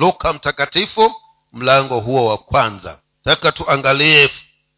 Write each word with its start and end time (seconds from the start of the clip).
luka 0.00 0.32
mtakatifu 0.32 1.14
mlango 1.52 2.00
huo 2.00 2.26
wa 2.26 2.38
kwanza. 2.38 3.00
Taka 3.24 3.52
tuangalie 3.52 4.30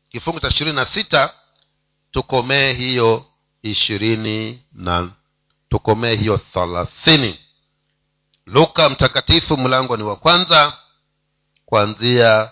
kifungu 0.09 0.41
cha 0.41 0.49
ishirini 0.49 0.77
na 0.77 0.85
sita. 0.85 1.35
Tukomee 2.11 2.73
hiyo 2.73 3.27
ishirini 3.63 4.63
na 4.73 5.11
tukomee 5.69 6.15
hiyo 6.15 6.39
thalathini. 6.55 7.39
Luka 8.47 8.89
mtakatifu 8.91 9.57
mlango 9.57 9.97
ni 9.97 10.03
wa 10.03 10.17
kwanza 10.17 10.79
kuanzia 11.67 12.51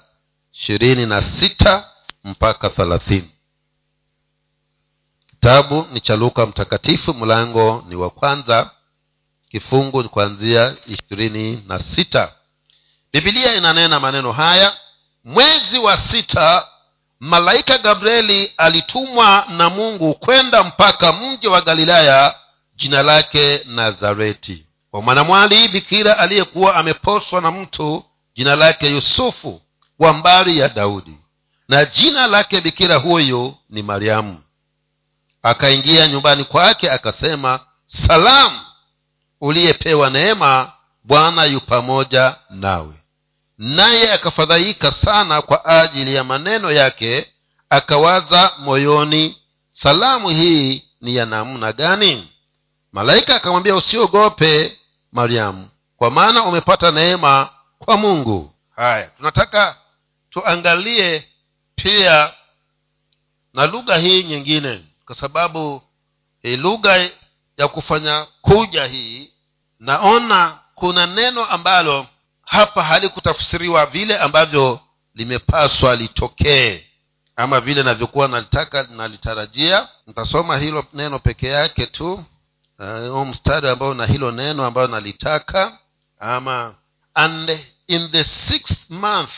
ishirini 0.53 1.07
na 1.07 1.23
sita 1.23 1.91
mpaka 2.25 2.71
thalathini. 2.71 3.31
Kitabu 5.27 5.87
ni 5.93 6.01
cha 6.01 6.17
luka 6.17 6.47
mtakatifu 6.47 7.15
mlango 7.15 7.85
ni 7.89 7.95
wa 7.95 8.11
kwanza 8.11 8.71
kifungu 9.49 10.09
kuanzia 10.09 10.77
ishirini 10.87 11.65
na 11.67 11.79
sita 11.79 12.35
bibilia 13.13 13.55
inanena 13.55 14.01
maneno 14.01 14.33
haya 14.33 14.77
mwezi 15.25 15.79
wa 15.79 15.97
sita 15.97 16.67
malaika 17.21 17.79
gabrieli 17.79 18.53
alitumwa 18.57 19.45
na 19.49 19.71
mungu 19.71 20.15
kwenda 20.15 20.65
mpaka 20.65 21.13
mji 21.13 21.49
wa 21.49 21.61
galilaya 21.61 22.35
jina 22.77 23.03
lake 23.03 23.63
nazareti. 23.67 24.67
Kwa 24.91 25.03
mwanamwali 25.03 25.69
bikira 25.69 26.19
aliyekuwa 26.19 26.75
ameposwa 26.77 27.41
na 27.41 27.51
mtu 27.51 28.05
jina 28.35 28.57
lake 28.57 28.91
yusufu 28.91 29.63
wa 29.99 30.13
mbari 30.13 30.59
ya 30.59 30.69
daudi. 30.69 31.19
Na 31.69 31.85
jina 31.85 32.27
lake 32.27 32.61
bikira 32.61 32.97
huyu 32.97 33.55
ni 33.71 33.83
mariamu. 33.83 34.43
Akaingia 35.43 36.07
nyumbani 36.09 36.45
kwake 36.45 36.91
akasema 36.91 37.61
salamu 37.87 38.61
uliyepewa 39.41 40.11
neema 40.11 40.73
bwana 41.05 41.45
yu 41.45 41.61
pamoja 41.61 42.37
nawe 42.51 43.00
naye 43.61 44.13
akafadhaika 44.13 44.91
sana 44.93 45.43
kwa 45.43 45.65
ajili 45.65 46.15
ya 46.15 46.25
maneno 46.25 46.73
yake 46.73 47.33
akawaza 47.71 48.53
moyoni 48.59 49.37
salamu 49.71 50.29
hii 50.31 50.85
ni 51.01 51.17
ya 51.17 51.27
namna 51.27 51.73
gani? 51.73 52.29
Malaika 52.93 53.37
akamwambia 53.37 53.77
usiogope 53.77 54.79
mariamu 55.13 55.69
kwa 55.97 56.11
maana 56.11 56.43
umepata 56.45 56.91
neema 56.91 57.49
kwa 57.79 57.97
mungu. 57.97 58.55
Haya 58.77 59.07
tunataka 59.07 59.77
tuangalie 60.31 61.29
pia 61.75 62.33
na 63.55 63.67
lugha 63.67 63.97
hii 63.97 64.23
nyingine 64.23 64.85
kwa 65.07 65.17
sababu 65.17 65.83
e, 66.43 66.57
lugha 66.57 67.11
ya 67.57 67.69
kufanya 67.69 68.27
kuja 68.41 68.85
hii 68.85 69.33
naona 69.81 70.59
kuna 70.75 71.07
neno 71.07 71.45
ambalo 71.45 72.07
hapa 72.51 72.83
halikutafsiriwa 72.83 73.87
vile 73.87 74.19
ambavyo 74.19 74.81
limepaswa 75.15 75.97
litokee 75.97 76.87
ama 77.37 77.61
vile 77.61 77.83
navyokuwa 77.83 78.29
nalitaka 78.29 78.83
nalitarajia. 78.83 79.89
Nitasoma 80.07 80.59
hilo 80.59 80.85
neno 80.93 81.19
peke 81.19 81.47
yake 81.49 81.87
tu 81.87 82.25
uh, 82.79 83.27
mstari 83.29 83.69
ambao 83.69 83.95
na 83.95 84.07
hilo 84.07 84.31
neno 84.31 84.65
ambayo 84.67 84.87
nalitaka 84.87 85.79
ama 86.19 86.75
and 87.15 87.61
in 87.87 88.11
the 88.11 88.25
sixth 88.25 88.91
month 88.91 89.31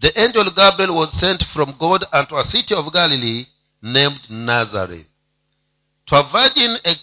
the 0.00 0.24
angel 0.24 0.50
gabriel 0.50 0.90
was 0.90 1.10
sent 1.20 1.44
from 1.44 1.72
god 1.72 2.06
unto 2.20 2.38
a 2.38 2.44
city 2.44 2.74
of 2.74 2.92
galilee 2.92 3.46
named 3.82 4.20
nazareth. 4.28 5.06
To 6.06 6.16
a 6.16 6.22
virgin, 6.22 6.78
a 6.84 6.96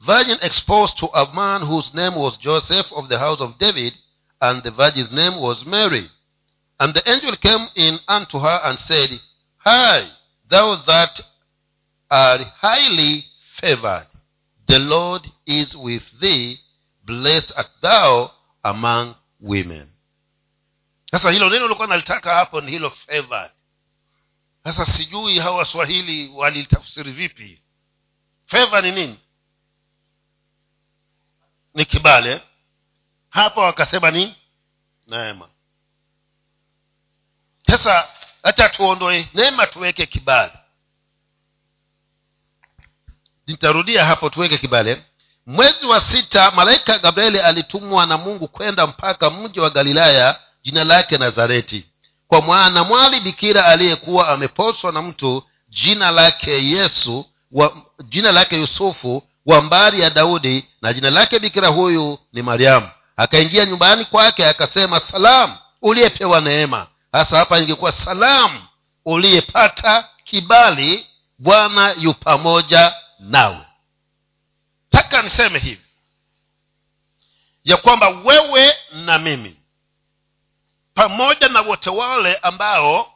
virgin 0.00 0.38
exposed 0.42 0.96
to 0.98 1.06
a 1.14 1.26
man 1.34 1.62
whose 1.62 1.90
name 1.94 2.16
was 2.20 2.38
joseph 2.38 2.92
of 2.92 3.08
the 3.08 3.18
house 3.18 3.40
of 3.44 3.58
david 3.58 3.94
and 4.44 4.62
the 4.62 4.70
virgin's 4.70 5.10
name 5.10 5.40
was 5.40 5.64
mary. 5.64 6.06
And 6.80 6.92
the 6.92 7.02
angel 7.10 7.32
came 7.36 7.66
in 7.76 7.98
unto 8.08 8.38
her 8.38 8.60
and 8.64 8.78
said 8.78 9.10
hi 9.56 10.06
thou 10.50 10.76
that 10.86 11.20
art 12.10 12.42
highly 12.60 13.24
favored 13.60 14.06
the 14.66 14.78
lord 14.78 15.22
is 15.46 15.76
with 15.76 16.02
thee. 16.20 16.56
Blessed 17.04 17.52
art 17.56 17.70
thou 17.82 18.30
among 18.64 19.14
women. 19.40 19.88
Sasa 21.10 21.30
hilo 21.30 21.50
neno 21.50 21.68
likuwa 21.68 21.86
nalitaka 21.88 22.34
hapo 22.34 22.60
ni 22.60 22.70
hilo 22.70 22.90
favored. 22.90 23.50
Sasa 24.64 24.86
sijui 24.86 25.38
hawa 25.38 25.56
waswahili 25.56 26.28
walitafsiri 26.28 27.12
vipi. 27.12 27.62
Feva 28.46 28.80
ni 28.80 28.92
nini? 28.92 29.18
Ni 31.74 31.84
kibale 31.84 32.42
hapa 33.34 33.60
wakasema 33.60 34.10
ni 34.10 34.34
neema. 35.06 35.48
Sasa 37.66 38.08
hata 38.42 38.68
tuondoe 38.68 39.28
neema 39.34 39.66
tuweke 39.66 40.06
kibali. 40.06 40.52
Nitarudia 43.46 44.04
hapo 44.04 44.30
tuweke 44.30 44.58
kibale 44.58 45.02
mwezi 45.46 45.86
wa 45.86 46.00
sita 46.00 46.50
malaika 46.50 46.98
gabrieli 46.98 47.40
alitumwa 47.40 48.06
na 48.06 48.18
mungu 48.18 48.48
kwenda 48.48 48.86
mpaka 48.86 49.30
mji 49.30 49.60
wa 49.60 49.70
galilaya 49.70 50.40
jina 50.62 50.84
lake 50.84 51.18
nazareti. 51.18 51.86
Kwa 52.28 52.40
mwana 52.40 52.84
mwali 52.84 53.20
bikira 53.20 53.64
aliyekuwa 53.66 54.28
ameposwa 54.28 54.92
na 54.92 55.02
mtu 55.02 55.44
jina 55.68 56.10
lake 56.10 56.50
yesu 56.70 57.26
wa, 57.52 57.76
jina 58.08 58.32
lake 58.32 58.56
yusufu 58.60 59.22
wa 59.46 59.60
mbari 59.60 60.00
ya 60.00 60.10
daudi 60.10 60.68
na 60.82 60.92
jina 60.92 61.10
lake 61.10 61.38
bikira 61.38 61.68
huyu 61.68 62.18
ni 62.32 62.42
mariamu 62.42 62.88
akaingia 63.16 63.64
nyumbani 63.66 64.04
kwake 64.04 64.46
akasema 64.46 65.00
salamu 65.00 65.56
uliyepewa 65.82 66.40
neema. 66.40 66.86
Hasa 67.12 67.38
hapa 67.38 67.58
ingekuwa 67.58 67.92
salamu 67.92 68.62
uliyepata 69.04 70.08
kibali 70.24 71.06
bwana 71.38 71.92
yu 71.98 72.14
pamoja 72.14 72.94
nawe. 73.18 73.66
Taka 74.90 75.22
niseme 75.22 75.58
hivi 75.58 75.84
ya 77.64 77.76
kwamba 77.76 78.08
wewe 78.08 78.74
na 78.92 79.18
mimi 79.18 79.60
pamoja 80.94 81.48
na 81.48 81.60
wote 81.60 81.90
wale 81.90 82.36
ambao 82.36 83.12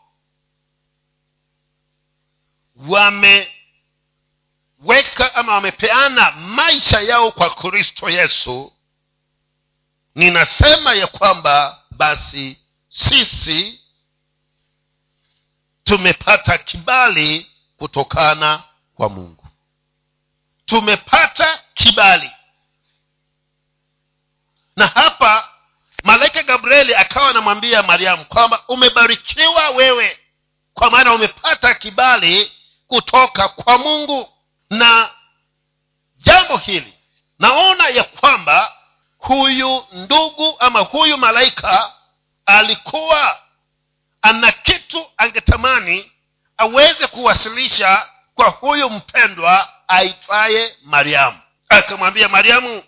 wameweka 2.88 3.48
ama 5.34 5.54
wamepeana 5.54 6.30
maisha 6.30 7.00
yao 7.00 7.32
kwa 7.32 7.50
kristo 7.50 8.10
yesu 8.10 8.72
ninasema 10.18 10.94
ya 10.94 11.06
kwamba 11.06 11.82
basi 11.90 12.58
sisi 12.88 13.80
tumepata 15.84 16.58
kibali 16.58 17.50
kutokana 17.76 18.62
kwa 18.94 19.08
mungu. 19.08 19.46
Tumepata 20.66 21.62
kibali. 21.74 22.30
Na 24.76 24.86
hapa 24.86 25.48
malaika 26.04 26.42
gabrieli 26.42 26.94
akawa 26.94 27.30
anamwambia 27.30 27.82
mariamu 27.82 28.24
kwamba 28.24 28.64
umebarikiwa 28.68 29.70
wewe 29.70 30.18
kwa 30.74 30.90
maana 30.90 31.14
umepata 31.14 31.74
kibali 31.74 32.52
kutoka 32.86 33.48
kwa 33.48 33.78
mungu. 33.78 34.28
Na 34.70 35.10
jambo 36.16 36.56
hili 36.56 36.94
naona 37.38 37.88
ya 37.88 38.04
kwamba 38.04 38.77
huyu 39.18 39.86
ndugu 39.92 40.56
ama 40.58 40.80
huyu 40.80 41.16
malaika 41.16 41.92
alikuwa 42.46 43.38
ana 44.22 44.52
kitu 44.52 45.06
angetamani 45.16 46.12
aweze 46.56 47.06
kuwasilisha 47.06 48.08
kwa 48.34 48.48
huyu 48.48 48.90
mpendwa 48.90 49.68
aitwaye 49.88 50.76
mariamu. 50.82 51.38
Akamwambia 51.68 52.28
mariamu 52.28 52.82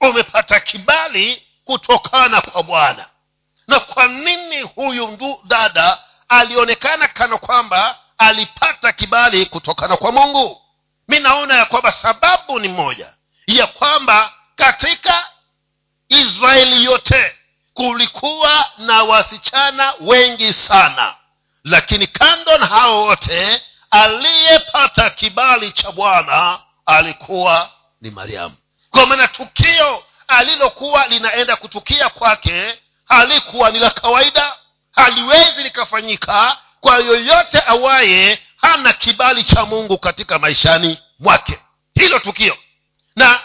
umepata 0.00 0.60
kibali 0.60 1.42
kutokana 1.64 2.40
kwa 2.40 2.62
bwana. 2.62 3.06
Na 3.68 3.80
kwa 3.80 4.08
nini 4.08 4.62
huyu 4.62 5.08
ndu 5.08 5.40
dada 5.44 5.98
alionekana 6.28 7.08
kana 7.08 7.38
kwamba 7.38 7.98
alipata 8.18 8.92
kibali 8.92 9.46
kutokana 9.46 9.96
kwa 9.96 10.12
mungu? 10.12 10.62
Mi 11.08 11.20
naona 11.20 11.54
ya 11.56 11.64
kwamba 11.66 11.92
sababu 11.92 12.60
ni 12.60 12.68
moja 12.68 13.14
ya 13.46 13.66
kwamba 13.66 14.32
katika 14.56 15.26
israeli 16.20 16.84
yote 16.84 17.34
kulikuwa 17.74 18.70
na 18.78 19.02
wasichana 19.02 19.94
wengi 20.00 20.52
sana. 20.52 21.14
Lakini 21.64 22.06
kando 22.06 22.58
na 22.58 22.66
hao 22.66 23.02
wote 23.02 23.62
aliyepata 23.90 25.10
kibali 25.10 25.72
cha 25.72 25.92
bwana 25.92 26.58
alikuwa 26.86 27.70
ni 28.00 28.10
mariamu. 28.10 28.54
Kwa 28.90 29.06
maana 29.06 29.28
tukio 29.28 30.04
alilokuwa 30.28 31.06
linaenda 31.06 31.56
kutukia 31.56 32.08
kwake 32.08 32.78
halikuwa 33.08 33.70
ni 33.70 33.78
la 33.78 33.90
kawaida 33.90 34.56
haliwezi 34.92 35.62
likafanyika 35.62 36.56
kwa 36.80 36.96
yoyote 36.98 37.62
awaye 37.66 38.38
hana 38.56 38.92
kibali 38.92 39.44
cha 39.44 39.64
mungu 39.64 39.98
katika 39.98 40.38
maishani 40.38 40.98
mwake. 41.18 41.58
Hilo 41.94 42.18
tukio. 42.18 42.56
Na 43.16 43.40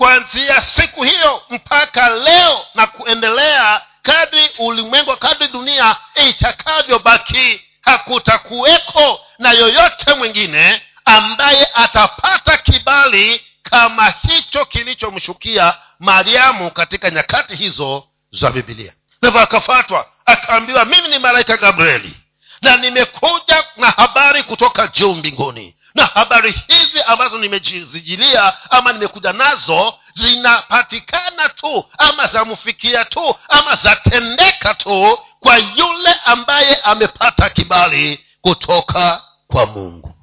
kuanzia 0.00 0.60
siku 0.60 1.02
hiyo 1.02 1.42
mpaka 1.50 2.08
leo 2.10 2.66
na 2.74 2.86
kuendelea 2.86 3.80
kadri 4.02 4.50
ulimwengu 4.58 5.16
kadri 5.16 5.48
dunia 5.48 5.96
itakavyobaki 6.28 7.60
hakutakuweko 7.82 9.20
na 9.38 9.50
yoyote 9.52 10.14
mwingine 10.14 10.82
ambaye 11.04 11.68
atapata 11.74 12.56
kibali 12.58 13.44
kama 13.62 14.14
hicho 14.28 14.64
kilichomshukia 14.64 15.74
mariamu 15.98 16.70
katika 16.70 17.10
nyakati 17.10 17.56
hizo 17.56 18.08
za 18.30 18.50
bibilia 18.50 18.92
navyo 19.22 19.40
akafatwa 19.40 20.06
akaambiwa 20.26 20.84
mimi 20.84 21.08
ni 21.08 21.18
malaika 21.18 21.56
gabrieli 21.56 22.16
na 22.62 22.76
nimekuja 22.76 23.64
na 23.76 23.90
habari 23.90 24.42
kutoka 24.42 24.86
juu 24.86 25.14
mbinguni. 25.14 25.76
Na 25.94 26.04
habari 26.06 26.50
hizi 26.68 27.02
ambazo 27.06 27.38
nimezijilia 27.38 28.70
ama 28.70 28.92
nimekuja 28.92 29.32
nazo 29.32 29.98
zinapatikana 30.14 31.48
tu 31.48 31.88
ama 31.98 32.26
zamfikia 32.26 33.04
tu 33.04 33.36
ama 33.48 33.76
zatendeka 33.76 34.74
tu 34.74 35.18
kwa 35.40 35.56
yule 35.58 36.14
ambaye 36.24 36.76
amepata 36.76 37.50
kibali 37.50 38.24
kutoka 38.40 39.22
kwa 39.46 39.66
mungu. 39.66 40.14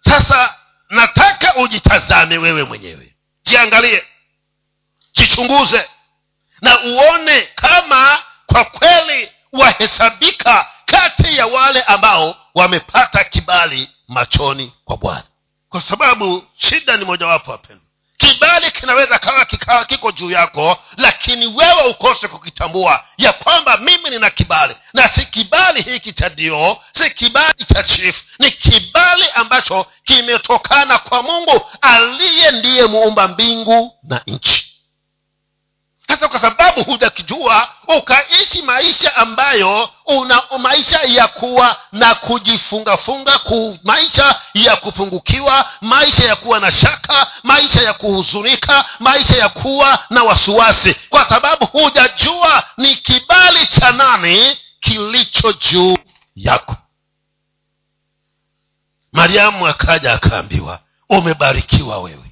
Sasa 0.00 0.54
nataka 0.90 1.56
ujitazame 1.56 2.38
wewe 2.38 2.64
mwenyewe. 2.64 3.14
Jiangalie. 3.42 4.04
Jichunguze. 5.12 5.90
Na 6.62 6.80
uone 6.80 7.40
kama 7.54 8.22
kwa 8.46 8.64
kweli 8.64 9.32
wahesabika 9.52 10.66
kati 10.86 11.36
ya 11.36 11.46
wale 11.46 11.82
ambao 11.82 12.36
wamepata 12.54 13.24
kibali 13.24 13.90
machoni 14.08 14.72
kwa 14.84 14.96
bwana. 14.96 15.22
Kwa 15.68 15.82
sababu 15.82 16.44
shida 16.56 16.96
ni 16.96 17.04
mojawapo 17.04 17.50
wapendwa. 17.50 17.84
Kibali 18.16 18.70
kinaweza 18.70 19.18
kawa 19.18 19.44
kikawa 19.44 19.84
kiko 19.84 20.12
juu 20.12 20.30
yako 20.30 20.78
lakini 20.96 21.46
wewe 21.46 21.82
ukose 21.82 22.28
kukitambua 22.28 23.04
ya 23.18 23.32
kwamba 23.32 23.76
mimi 23.76 24.10
nina 24.10 24.30
kibali. 24.30 24.76
Na 24.94 25.08
si 25.08 25.26
kibali 25.26 25.82
hiki 25.82 26.12
cha 26.12 26.28
dio 26.28 26.78
si 26.92 27.10
kibali 27.10 27.64
cha 27.74 27.82
chief. 27.82 28.22
Ni 28.38 28.50
kibali 28.50 29.24
ambacho 29.34 29.86
kimetokana 30.04 30.98
kwa 30.98 31.22
mungu 31.22 31.66
aliye 31.80 32.50
ndiye 32.50 32.86
muumba 32.86 33.28
mbingu 33.28 33.92
na 34.02 34.20
nchi 34.26 34.77
hasa 36.08 36.28
kwa 36.28 36.40
sababu 36.40 36.82
hujakijua 36.84 37.68
ukaishi 37.98 38.62
maisha 38.62 39.16
ambayo 39.16 39.90
una 40.06 40.42
maisha 40.58 41.00
ya 41.02 41.28
kuwa 41.28 41.76
na 41.92 42.14
kujifungafunga 42.14 43.38
ku, 43.38 43.78
maisha 43.84 44.40
ya 44.54 44.76
kupungukiwa 44.76 45.70
maisha 45.80 46.24
ya 46.24 46.36
kuwa 46.36 46.60
na 46.60 46.72
shaka 46.72 47.26
maisha 47.42 47.82
ya 47.82 47.92
kuhuzunika 47.94 48.84
maisha 49.00 49.36
ya 49.36 49.48
kuwa 49.48 49.98
na 50.10 50.22
wasiwasi. 50.22 50.94
Kwa 51.08 51.24
sababu 51.28 51.66
hujajua 51.66 52.64
ni 52.76 52.96
kibali 52.96 53.66
cha 53.66 53.92
nani 53.92 54.56
kilicho 54.80 55.52
juu 55.52 55.96
yako. 56.36 56.76
Mariamu 59.12 59.66
akaja 59.66 60.12
akaambiwa 60.12 60.80
umebarikiwa 61.08 61.98
wewe 61.98 62.27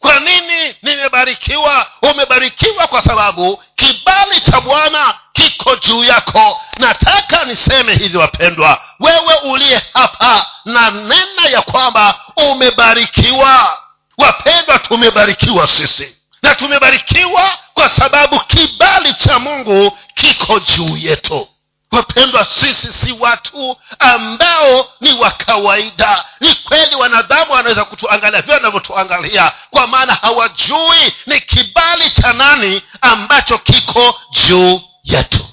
kwa 0.00 0.20
nini 0.20 0.74
nimebarikiwa? 0.82 1.86
Umebarikiwa 2.02 2.86
kwa 2.86 3.02
sababu 3.02 3.62
kibali 3.76 4.40
cha 4.40 4.60
bwana 4.60 5.14
kiko 5.32 5.76
juu 5.76 6.04
yako. 6.04 6.60
Nataka 6.78 7.44
niseme 7.44 7.94
hivi 7.94 8.16
wapendwa 8.16 8.82
wewe 9.00 9.34
uliye 9.34 9.82
hapa 9.94 10.46
na 10.64 10.90
nena 10.90 11.48
ya 11.52 11.62
kwamba 11.62 12.14
umebarikiwa. 12.36 13.78
Wapendwa 14.18 14.78
tumebarikiwa 14.78 15.68
sisi 15.68 16.16
na 16.42 16.54
tumebarikiwa 16.54 17.58
kwa 17.74 17.88
sababu 17.88 18.40
kibali 18.40 19.14
cha 19.14 19.38
mungu 19.38 19.98
kiko 20.14 20.60
juu 20.60 20.96
yetu 20.96 21.48
wapendwa 21.92 22.44
sisi 22.44 22.92
si 22.92 23.12
watu 23.12 23.76
ambao 23.98 24.88
ni 25.00 25.12
wa 25.12 25.30
kawaida. 25.30 26.24
Ni 26.40 26.54
kweli 26.54 26.96
wanadamu 26.96 27.52
wanaweza 27.52 27.84
kutuangalia 27.84 28.42
vile 28.42 28.54
wanavyotuangalia 28.54 29.52
kwa 29.70 29.86
maana 29.86 30.14
hawajui 30.14 31.14
ni 31.26 31.40
kibali 31.40 32.10
cha 32.10 32.32
nani 32.32 32.82
ambacho 33.00 33.58
kiko 33.58 34.20
juu 34.46 34.80
yetu. 35.04 35.46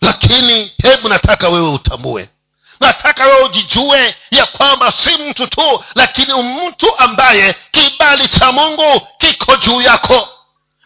Lakini 0.00 0.72
hebu 0.82 1.08
nataka 1.08 1.48
wewe 1.48 1.68
utambue. 1.70 2.28
Nataka 2.80 3.24
wewe 3.26 3.42
ujijue 3.42 4.14
ya 4.30 4.46
kwamba 4.46 4.92
si 4.92 5.14
mtu 5.16 5.46
tu 5.46 5.84
lakini 5.94 6.32
mtu 6.42 6.98
ambaye 6.98 7.54
kibali 7.70 8.28
cha 8.28 8.52
mungu 8.52 9.08
kiko 9.18 9.56
juu 9.56 9.82
yako 9.82 10.28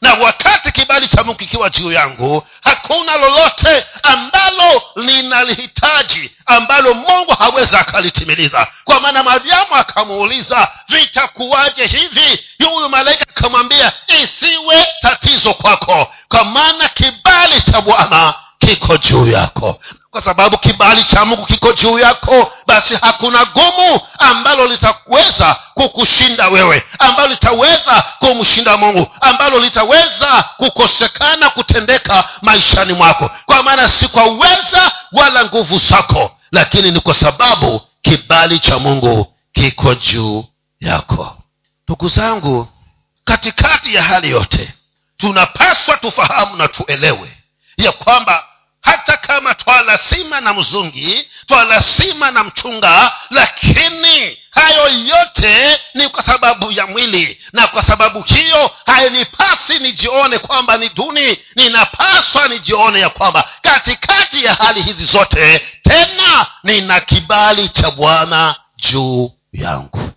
na 0.03 0.15
wakati 0.15 0.73
kibali 0.73 1.09
cha 1.09 1.25
mungu 1.25 1.39
kikiwa 1.39 1.71
juu 1.71 1.93
yangu 1.93 2.47
hakuna 2.65 3.17
lolote 3.17 3.87
ambalo 4.03 4.83
linalihitaji 4.97 6.31
ambalo 6.47 6.95
mungu 6.95 7.33
hawezi 7.39 7.77
akalitimiliza. 7.77 8.67
Kwa 8.85 9.01
maana 9.01 9.23
mariamu 9.23 9.75
akamuuliza 9.75 10.69
vitakuwaje 10.89 11.87
hivi? 11.87 12.45
Huyu 12.65 12.89
malaika 12.89 13.27
akamwambia 13.31 13.93
isiwe 14.23 14.87
tatizo 15.03 15.55
kwako. 15.55 16.13
Kwa 16.29 16.45
maana 16.45 16.89
kibali 16.89 17.61
cha 17.61 17.81
bwana 17.81 18.35
kiko 18.59 18.97
juu 18.97 19.27
yako. 19.27 19.81
Kwa 20.11 20.23
sababu 20.23 20.59
kibali 20.59 21.05
cha 21.05 21.25
mungu 21.25 21.47
kiko 21.47 21.73
juu 21.73 21.99
yako 21.99 22.53
basi 22.67 22.95
hakuna 23.03 23.45
gumu 23.45 24.01
ambalo 24.19 24.67
litaweza 24.67 25.57
kukushinda 25.75 26.49
wewe 26.49 26.83
ambalo 26.99 27.29
litaweza 27.29 28.03
kumshinda 28.19 28.77
mungu 28.77 29.09
ambalo 29.21 29.59
litaweza 29.61 30.43
kukosekana 30.57 31.51
kutendeka 31.51 32.25
maishani 32.43 32.93
mwako. 32.93 33.31
Kwa 33.47 33.63
maana 33.63 33.91
si 33.91 34.09
kwa 34.09 34.25
uweza 34.25 34.93
wala 35.13 35.45
nguvu 35.45 35.79
zako 35.79 36.31
lakini 36.53 36.91
ni 36.91 37.01
kwa 37.01 37.15
sababu 37.15 37.81
kibali 38.03 38.59
cha 38.59 38.79
mungu 38.79 39.35
kiko 39.53 39.95
juu 39.95 40.45
yako. 40.81 41.37
Ndugu 41.89 42.09
zangu 42.09 42.69
katikati 43.25 43.95
ya 43.95 44.03
hali 44.03 44.31
yote 44.31 44.75
tunapaswa 45.17 45.97
tufahamu 45.97 46.57
na 46.57 46.69
tuelewe 46.69 47.37
ya 47.77 47.93
kwamba 47.93 48.45
hata 48.83 49.17
kama 49.17 49.55
twalasima 49.55 50.41
na 50.41 50.55
mzungi 50.55 51.29
twalasima 51.47 52.31
na 52.31 52.45
mchunga 52.45 53.13
lakini 53.31 54.39
hayo 54.51 54.89
yote 54.89 55.81
ni 55.95 56.09
kwa 56.09 56.23
sababu 56.23 56.73
ya 56.73 56.87
mwili. 56.87 57.41
Na 57.53 57.67
kwa 57.67 57.83
sababu 57.83 58.23
hiyo 58.23 58.71
hainipasi 58.87 59.79
nijione 59.79 60.39
kwamba 60.39 60.77
ni 60.77 60.89
duni. 60.89 61.39
Ninapaswa 61.57 62.49
nijione 62.49 63.01
ya 63.01 63.09
kwamba 63.11 63.49
katikati 63.63 64.45
ya 64.45 64.55
hali 64.55 64.83
hizi 64.83 65.05
zote 65.05 65.59
tena 65.83 66.47
nina 66.65 67.01
kibali 67.01 67.69
cha 67.69 67.91
bwana 67.91 68.55
juu 68.77 69.33
yangu 69.53 70.11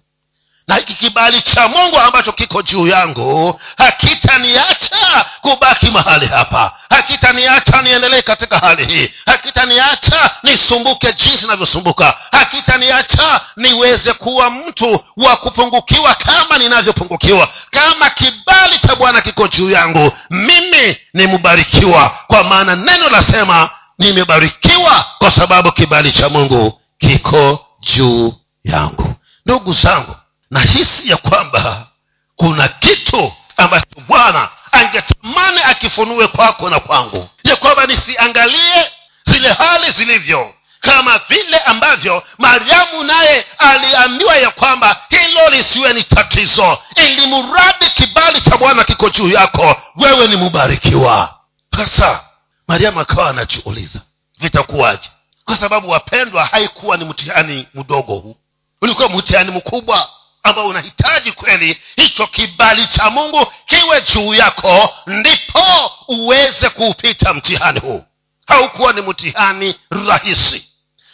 na 0.68 0.75
hiki 0.75 0.94
kibali 0.94 1.41
cha 1.41 1.68
mungu 1.68 2.00
ambacho 2.00 2.32
kiko 2.32 2.62
juu 2.62 2.88
yangu 2.88 3.62
hakitaniacha 3.77 5.25
kubaki 5.41 5.91
mahali 5.91 6.27
hapa. 6.27 6.72
Hakitaniacha 6.89 7.82
niendelee 7.82 8.22
katika 8.22 8.58
hali 8.60 8.86
hii. 8.86 9.10
Hakitaniacha 9.25 10.30
nisumbuke 10.44 11.13
jinsi 11.13 11.48
navyosumbuka 11.48 12.18
hakitaniacha 12.32 13.41
niweze 13.58 14.13
kuwa 14.13 14.50
mtu 14.50 15.00
wa 15.18 15.36
kupungukiwa 15.36 16.15
kama 16.15 16.58
ninavyopungukiwa. 16.58 17.48
Kama 17.72 18.10
kibali 18.10 18.80
cha 18.88 18.96
bwana 18.96 19.22
kiko 19.22 19.48
juu 19.48 19.70
yangu 19.72 20.12
mimi 20.30 20.98
nimebarikiwa 21.13 22.10
kwa 22.27 22.44
maana 22.44 22.75
neno 22.75 23.10
lasema 23.10 23.70
nimebarikiwa 24.00 25.06
kwa 25.18 25.32
sababu 25.32 25.72
kibali 25.72 26.12
cha 26.12 26.30
mungu 26.30 26.82
kiko 26.98 27.65
juu 27.82 28.34
yangu. 28.63 29.15
Ndugu 29.46 29.74
zangu 29.74 30.15
nahisi 30.51 31.10
ya 31.10 31.17
kwamba 31.17 31.88
kuna 32.36 32.67
kitu 32.67 33.34
ambacho 33.58 34.01
bwana 34.08 34.50
angetamani 34.72 35.62
akifunue 35.63 36.27
kwako 36.27 36.70
na 36.70 36.79
kwangu. 36.79 37.29
Ya 37.43 37.55
kwamba 37.55 37.86
nisiangalie 37.86 38.91
zile 39.25 39.53
hali 39.53 39.91
zilivyo 39.91 40.53
kama 40.79 41.17
vile 41.29 41.58
ambavyo 41.58 42.24
mariamu 42.38 43.03
naye 43.03 43.46
aliambiwa 43.58 44.36
ya 44.38 44.51
kwamba 44.51 44.98
hilo 45.10 45.50
lisiwe 45.50 45.93
ni 45.93 46.03
tatizo 46.03 46.77
ili 46.96 47.25
mradi 47.27 47.86
kibali 47.96 48.41
cha 48.41 48.58
bwana 48.58 48.84
kiko 48.84 49.10
juu 49.10 49.29
yako 49.29 49.75
wewe 49.96 50.27
ni 50.27 50.36
mubarikiwa. 50.36 51.36
Sasa 51.77 52.24
mariamu 52.67 53.00
akawa 53.00 53.29
anajiuliza 53.29 54.00
vitakuwaje? 54.39 55.10
Kwa 55.46 55.58
sababu 55.58 55.89
wapendwa 55.89 56.46
haikuwa 56.46 56.98
ni 56.98 57.05
mtihani 57.05 57.67
mdogo 57.74 58.13
huu. 58.15 58.36
Ulikuwa 58.81 59.10
mtihani 59.10 59.51
mkubwa 59.51 60.10
ambao 60.43 60.67
unahitaji 60.67 61.31
kweli 61.31 61.81
hicho 61.95 62.27
kibali 62.27 62.88
cha 62.88 63.10
mungu 63.10 63.53
kiwe 63.65 64.01
juu 64.01 64.33
yako 64.33 64.93
ndipo 65.07 65.91
uweze 66.07 66.69
kuupita 66.69 67.33
mtihani 67.33 67.79
huu. 67.79 68.05
Haukuwa 68.48 68.93
ni 68.93 69.01
mtihani 69.01 69.75
rahisi. 70.07 70.65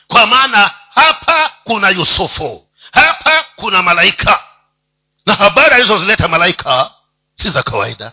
Kwa 0.07 0.25
maana 0.25 0.72
hapa 0.96 1.51
kuna 1.63 1.89
yusufu 1.89 2.67
hapa 2.91 3.46
kuna 3.55 3.81
malaika. 3.84 4.39
Na 5.25 5.34
habari 5.34 5.75
alizozileta 5.75 6.27
malaika 6.27 6.91
si 7.36 7.50
za 7.50 7.63
kawaida. 7.63 8.12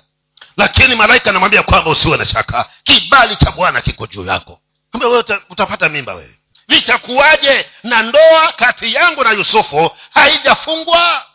Lakini 0.56 0.94
malaika 0.94 1.30
anamwambia 1.30 1.62
kwamba 1.62 1.90
usiwe 1.90 2.16
na 2.16 2.26
shaka 2.26 2.68
kibali 2.85 3.37
cha 3.37 3.50
bwana 3.50 3.80
kiko 3.80 4.06
juu 4.06 4.25
yako. 4.26 4.61
Kumbe 4.90 5.06
wewe 5.06 5.25
utapata 5.50 5.88
mimba 5.88 6.14
wewe 6.14 6.38
vitakuwaje 6.68 7.66
na 7.83 8.02
ndoa 8.02 8.52
kati 8.52 8.94
yangu 8.94 9.25
na 9.25 9.30
yusufu 9.30 9.90
haijafungwa? 10.14 11.26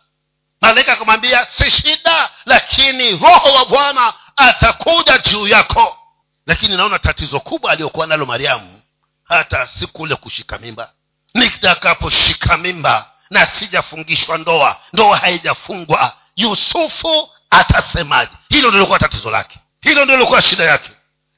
Malaika 0.62 0.94
akamwambia 0.94 1.46
si 1.46 1.72
shida 1.72 2.30
lakini 2.46 3.12
roho 3.12 3.54
wa 3.54 3.66
bwana 3.66 4.14
atakuja 4.36 5.18
juu 5.18 5.48
yako. 5.48 5.98
Lakini 6.46 6.78
naona 6.78 7.00
tatizo 7.00 7.40
kubwa 7.40 7.72
aliyokuwa 7.72 8.08
nalo 8.08 8.26
mariamu 8.26 8.82
hata 9.24 9.68
si 9.68 9.88
kule 9.88 10.16
kushika 10.16 10.58
mimba. 10.58 10.92
Nitakaposhika 11.34 12.58
mimba 12.58 13.10
na 13.30 13.46
sijafungishwa 13.46 14.38
ndoa 14.38 14.80
ndoa 14.94 15.18
haijafungwa 15.18 16.14
yusufu 16.36 17.30
atasemaje? 17.50 18.32
Hilo 18.50 18.70
ndilikuwa 18.70 19.00
tatizo 19.00 19.32
lake. 19.32 19.60
Hilo 19.82 20.04
ndio 20.06 20.16
lilikuwa 20.16 20.42
shida 20.42 20.64
yake 20.64 20.90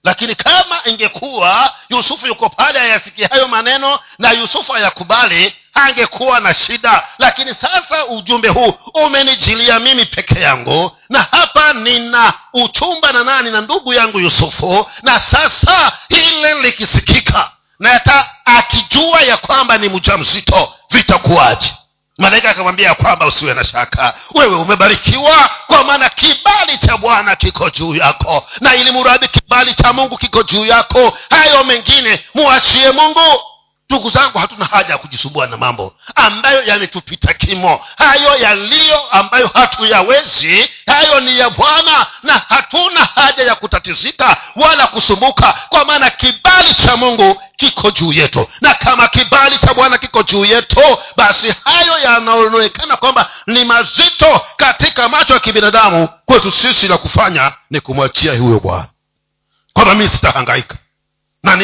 lakini 0.03 0.35
kama 0.35 0.79
ingekuwa 0.85 1.73
yusufu 1.89 2.27
yuko 2.27 2.49
pale 2.49 2.79
ayasikia 2.79 3.27
hayo 3.27 3.47
maneno 3.47 3.99
na 4.19 4.31
yusufu 4.31 4.75
ayakubali 4.75 5.53
angekuwa 5.73 6.39
na 6.39 6.53
shida. 6.53 7.07
Lakini 7.19 7.53
sasa 7.53 8.05
ujumbe 8.05 8.47
huu 8.47 8.73
umenijilia 8.93 9.79
mimi 9.79 10.05
peke 10.05 10.39
yangu 10.39 10.97
na 11.09 11.27
hapa 11.31 11.73
nina 11.73 12.33
uchumba 12.53 13.11
na 13.11 13.23
nani 13.23 13.51
na 13.51 13.61
ndugu 13.61 13.93
yangu 13.93 14.19
yusufu 14.19 14.89
na 15.03 15.19
sasa 15.19 15.91
hili 16.09 16.61
likisikika. 16.61 17.51
Na 17.79 17.89
hata 17.89 18.29
akijua 18.45 19.21
ya 19.21 19.37
kwamba 19.37 19.77
ni 19.77 19.89
mja 19.89 20.17
mzito 20.17 20.73
vitakuwaje 20.89 21.73
malaika 22.21 22.49
akamwambia 22.49 22.87
ya 22.87 22.95
kwamba 22.95 23.25
usiwe 23.25 23.53
na 23.53 23.63
shaka. 23.63 24.13
Wewe 24.33 24.55
umebarikiwa 24.55 25.49
kwa 25.67 25.83
maana 25.83 26.09
kibali 26.09 26.77
cha 26.77 26.97
bwana 26.97 27.35
kiko 27.35 27.69
juu 27.69 27.95
yako. 27.95 28.47
Na 28.61 28.75
ili 28.75 28.91
muradhi 28.91 29.27
kibali 29.27 29.73
cha 29.73 29.93
mungu 29.93 30.17
kiko 30.17 30.43
juu 30.43 30.65
yako 30.65 31.17
hayo 31.29 31.63
mengine 31.63 32.23
muachie 32.35 32.91
mungu 32.91 33.41
ndugu 33.91 34.09
zangu 34.09 34.37
hatuna 34.37 34.65
haja 34.65 34.89
ya 34.91 34.97
kujisumbua 34.97 35.47
na 35.47 35.57
mambo 35.57 35.95
ambayo 36.15 36.63
yametupita 36.63 37.33
kimo. 37.33 37.85
Hayo 37.97 38.35
yaliyo 38.35 38.99
ambayo 39.11 39.47
hatuyawezi 39.53 40.69
hayo 40.85 41.19
ni 41.19 41.39
ya 41.39 41.49
bwana 41.49 42.05
na 42.23 42.41
hatuna 42.49 43.05
haja 43.15 43.43
ya 43.43 43.55
kutatizika 43.55 44.37
wala 44.55 44.87
kusumbuka 44.87 45.53
kwa 45.69 45.85
maana 45.85 46.09
kibali 46.09 46.73
cha 46.73 46.97
mungu 46.97 47.41
kiko 47.55 47.91
juu 47.91 48.13
yetu. 48.13 48.47
Na 48.61 48.73
kama 48.73 49.07
kibali 49.07 49.57
cha 49.57 49.73
bwana 49.73 49.97
kiko 49.97 50.23
juu 50.23 50.45
yetu 50.45 50.97
basi 51.17 51.53
hayo 51.65 51.99
yanaonekana 51.99 52.97
kwamba 52.97 53.29
ni 53.47 53.65
mazito 53.65 54.41
katika 54.57 55.09
macho 55.09 55.33
ya 55.33 55.39
kibinadamu. 55.39 56.09
Kwetu 56.25 56.51
sisi 56.51 56.87
la 56.87 56.97
kufanya 56.97 57.51
ni 57.69 57.79
kumwachia 57.79 58.33
huyo 58.37 58.59
bwana 58.59 58.87
kwamba 59.73 59.95
mii 59.95 60.07
sitahangaika 60.07 60.75
na 61.43 61.55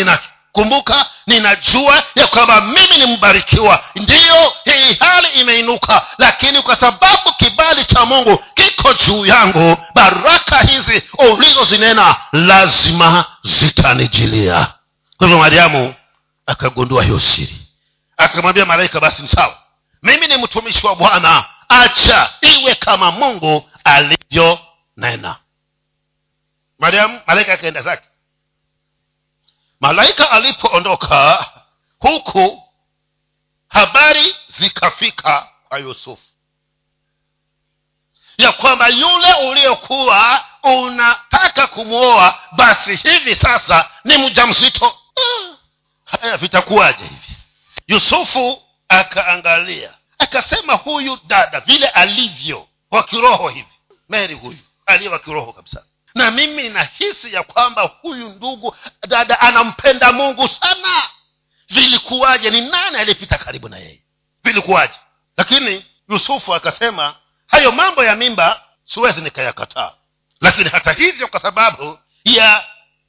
ninakumbuka 0.58 1.06
ninajua 1.28 2.04
ya 2.16 2.28
kwamba 2.28 2.62
mimi 2.62 2.98
ni 2.98 3.18
mbarikiwa. 3.18 3.84
Ndiyo 3.96 4.54
hii 4.66 4.94
hali 5.00 5.28
imeinuka 5.28 6.06
lakini 6.18 6.62
kwa 6.62 6.76
sababu 6.76 7.34
kibali 7.38 7.86
cha 7.86 8.06
mungu 8.06 8.44
kiko 8.54 8.94
juu 8.94 9.26
yangu 9.26 9.78
baraka 9.96 10.60
hizi 10.62 11.04
ulizozinena 11.18 12.16
lazima 12.32 13.26
zitanijilia. 13.44 14.68
Kwa 15.18 15.28
hivyo 15.28 15.40
mariamu 15.40 15.94
akagundua 16.46 17.04
hiyo 17.04 17.20
siri. 17.20 17.58
Akamwambia 18.18 18.66
malaika 18.66 19.00
basi 19.00 19.22
ni 19.22 19.28
sawa. 19.28 19.58
Mimi 20.04 20.28
ni 20.28 20.38
mtumishi 20.38 20.86
wa 20.88 20.96
bwana. 20.96 21.46
Acha 21.70 22.30
iwe 22.42 22.76
kama 22.76 23.12
mungu 23.12 23.70
alivyonena. 23.84 25.36
Mariamu 26.80 27.20
malaika 27.28 27.54
akaenda 27.54 27.82
zake 27.82 28.04
malaika 29.80 30.32
alipoondoka 30.32 31.46
huku 32.00 32.64
habari 33.68 34.36
zikafika 34.60 35.48
kwa 35.70 35.80
yusufu. 35.80 36.24
Ya 38.38 38.52
kwamba 38.52 38.88
yule 38.88 39.34
uliokuwa 39.34 40.46
unataka 40.64 41.68
kumwoa 41.68 42.40
basi 42.52 42.96
hivi 42.96 43.36
sasa 43.36 43.90
ni 44.04 44.18
mja 44.18 44.48
mzito 44.48 44.98
haya 46.06 46.38
vitakuwaje 46.38 47.04
hivi? 47.04 47.38
Yusufu 47.88 48.62
akaangalia 48.90 49.94
akasema 50.20 50.74
huyu 50.74 51.20
dada 51.28 51.60
vile 51.60 51.88
alivyo 51.88 52.68
wa 52.92 53.04
kiroho 53.04 53.50
hivi. 53.50 53.68
Meri 54.10 54.34
huyu 54.36 54.60
aliye 54.86 55.10
wa 55.10 55.20
kiroho 55.20 55.54
kabisa 55.54 55.86
na 56.18 56.32
mimi 56.32 56.64
ninahisi 56.64 57.34
ya 57.34 57.44
kwamba 57.44 57.82
huyu 57.82 58.30
ndugu 58.30 58.76
dada 59.08 59.40
anampenda 59.40 60.12
mungu 60.12 60.48
sana. 60.48 61.04
Vilikuwaje? 61.70 62.50
Ni 62.50 62.62
nani 62.62 62.98
aliyepita 62.98 63.38
karibu 63.38 63.70
na 63.70 63.78
yeye? 63.78 64.02
Vilikuwaje? 64.44 64.94
Lakini 65.38 65.86
yusufu 66.10 66.54
akasema 66.56 67.16
hayo 67.48 67.72
mambo 67.72 68.04
ya 68.04 68.16
mimba 68.16 68.64
siwezi 68.86 69.22
nikayakataa. 69.22 69.92
Lakini 70.42 70.70
hata 70.70 70.94
hivyo 70.94 71.28
kwa 71.28 71.40
sababu 71.40 72.00
ya 72.26 72.66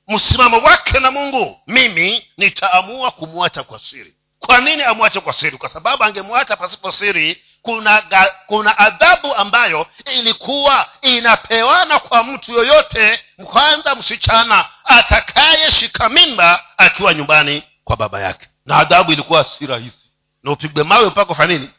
msimamo 0.09 0.59
wake 0.59 1.01
na 1.01 1.11
mungu 1.11 1.61
mimi 1.67 2.27
nitaamua 2.37 3.11
kumwacha 3.11 3.63
kwa 3.63 3.81
siri. 3.81 4.15
Kwa 4.39 4.61
nini 4.61 4.83
amwache 4.83 5.21
kwa 5.21 5.33
siri? 5.33 5.59
Kwa 5.59 5.69
sababu 5.69 6.05
angemwacha 6.05 6.57
pasipo 6.57 6.93
siri 6.93 7.45
kuna 7.63 8.03
kuna 8.47 8.79
adhabu 8.79 9.35
ambayo 9.35 9.87
ilikuwa 10.19 10.87
inapewana 11.03 11.99
kwa 11.99 12.25
mtu 12.25 12.53
yoyote 12.53 13.25
kwanza 13.45 13.95
msichana 13.95 14.65
atakayeshika 14.85 16.09
mimba 16.09 16.65
akiwa 16.77 17.15
nyumbani 17.15 17.63
kwa 17.85 17.97
baba 17.97 18.21
yake. 18.21 18.49
Na 18.67 18.77
adhabu 18.77 19.13
ilikuwa 19.13 19.45
si 19.45 19.67
rahisi. 19.67 20.11
Na 20.43 20.51
upigwe 20.53 20.85
mawe 20.85 21.07
mpaka 21.07 21.33
ufa 21.33 21.47
nini? 21.47 21.71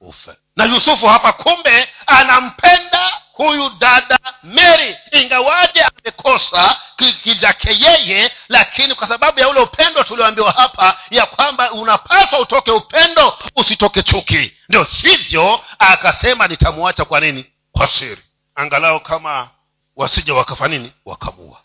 Ufe. 0.00 0.30
Na 0.56 0.64
yusufu 0.64 1.06
hapa 1.06 1.32
kumbe 1.32 1.88
anampenda 2.06 3.12
huyu 3.32 3.70
dada 3.78 4.18
mary. 4.42 4.96
Ingawaje 5.12 5.82
amekosa 5.82 6.76
kivyake 7.22 7.76
yeye 7.80 8.30
lakini 8.48 8.94
kwa 8.94 9.08
sababu 9.08 9.40
ya 9.40 9.48
ule 9.48 9.60
upendo 9.60 10.02
tulioambiwa 10.04 10.52
hapa 10.52 10.98
ya 11.10 11.26
kwamba 11.26 11.72
unapaswa 11.72 12.38
utoke 12.38 12.70
upendo 12.70 13.38
usitoke 13.56 14.02
chuki 14.02 14.55
ndio 14.68 14.82
hivyo 14.84 15.60
akasema 15.78 16.48
nitamwacha 16.48 17.04
kwa 17.04 17.20
nini? 17.20 17.44
Kwa 17.72 17.88
siri. 17.88 18.22
Angalau 18.54 19.00
kama 19.00 19.48
wasije 19.96 20.32
wakafa 20.32 20.68
nini? 20.68 20.92
Wakamua. 21.06 21.60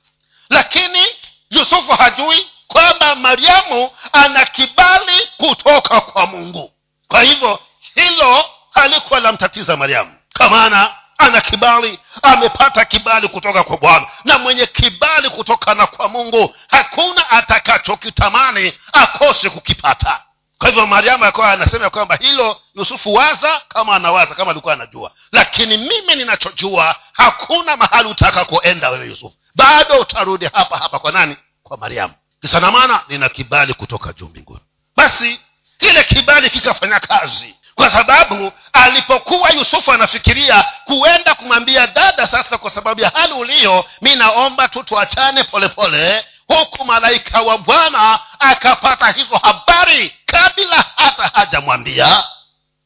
Lakini 0.49 1.05
yusufu 1.49 1.91
hajui 1.91 2.47
kwamba 2.67 3.15
mariamu 3.15 3.89
ana 4.11 4.45
kibali 4.45 5.27
kutoka 5.37 6.01
kwa 6.01 6.25
mungu. 6.25 6.71
Kwa 7.07 7.21
hivyo 7.21 7.59
hilo 7.95 8.45
halikuwa 8.71 9.19
lamtatiza 9.19 9.77
mariamu. 9.77 10.13
Kwa 10.37 10.49
maana 10.49 10.95
ana 11.17 11.41
kibali 11.41 11.99
amepata 12.21 12.85
kibali 12.85 13.27
kutoka 13.27 13.63
kwa 13.63 13.77
bwana. 13.77 14.07
Na 14.25 14.37
mwenye 14.37 14.65
kibali 14.65 15.29
kutokana 15.29 15.87
kwa 15.87 16.09
mungu 16.09 16.55
hakuna 16.69 17.29
atakachokitamani 17.29 18.73
akose 18.93 19.49
kukipata 19.49 20.23
kwa 20.61 20.69
hivyo 20.69 20.87
mariamu 20.87 21.25
akawa 21.25 21.51
anasema 21.51 21.89
kwamba 21.89 22.15
hilo 22.15 22.61
yusufu 22.75 23.13
waza 23.13 23.61
kama 23.69 23.95
anawaza 23.95 24.35
kama 24.35 24.51
alikuwa 24.51 24.73
anajua. 24.73 25.11
Lakini 25.31 25.77
mimi 25.77 26.15
ninachojua 26.15 26.95
hakuna 27.13 27.77
mahali 27.77 28.09
utakakoenda 28.09 28.89
wewe 28.89 29.05
yusufu. 29.05 29.35
Bado 29.55 29.99
utarudi 29.99 30.45
hapa 30.53 30.77
hapa 30.77 30.99
kwa 30.99 31.11
nani? 31.11 31.37
Kwa 31.63 31.77
mariamu. 31.77 32.13
Kisanamana 32.41 32.99
nina 33.07 33.29
kibali 33.29 33.73
kutoka 33.73 34.13
juu 34.13 34.25
mbinguni. 34.27 34.59
Basi 34.95 35.39
kile 35.77 36.03
kibali 36.03 36.49
kikafanya 36.49 36.99
kazi. 36.99 37.55
Kwa 37.75 37.89
sababu 37.91 38.51
alipokuwa 38.73 39.49
yusufu 39.49 39.91
anafikiria 39.91 40.65
kuenda 40.85 41.33
kumwambia 41.35 41.87
dada 41.87 42.27
sasa 42.27 42.57
kwa 42.57 42.71
sababu 42.71 43.01
ya 43.01 43.09
hali 43.15 43.33
uliyo 43.33 43.85
mi 44.01 44.15
naomba 44.15 44.67
tu 44.67 44.83
tuachane 44.83 45.43
polepole 45.43 46.25
huku 46.59 46.85
malaika 46.85 47.41
wa 47.41 47.57
bwana 47.57 48.19
akapata 48.39 49.07
hizo 49.11 49.37
habari 49.37 50.13
kabla 50.25 50.85
hata 50.95 51.23
hajamwambia. 51.33 52.23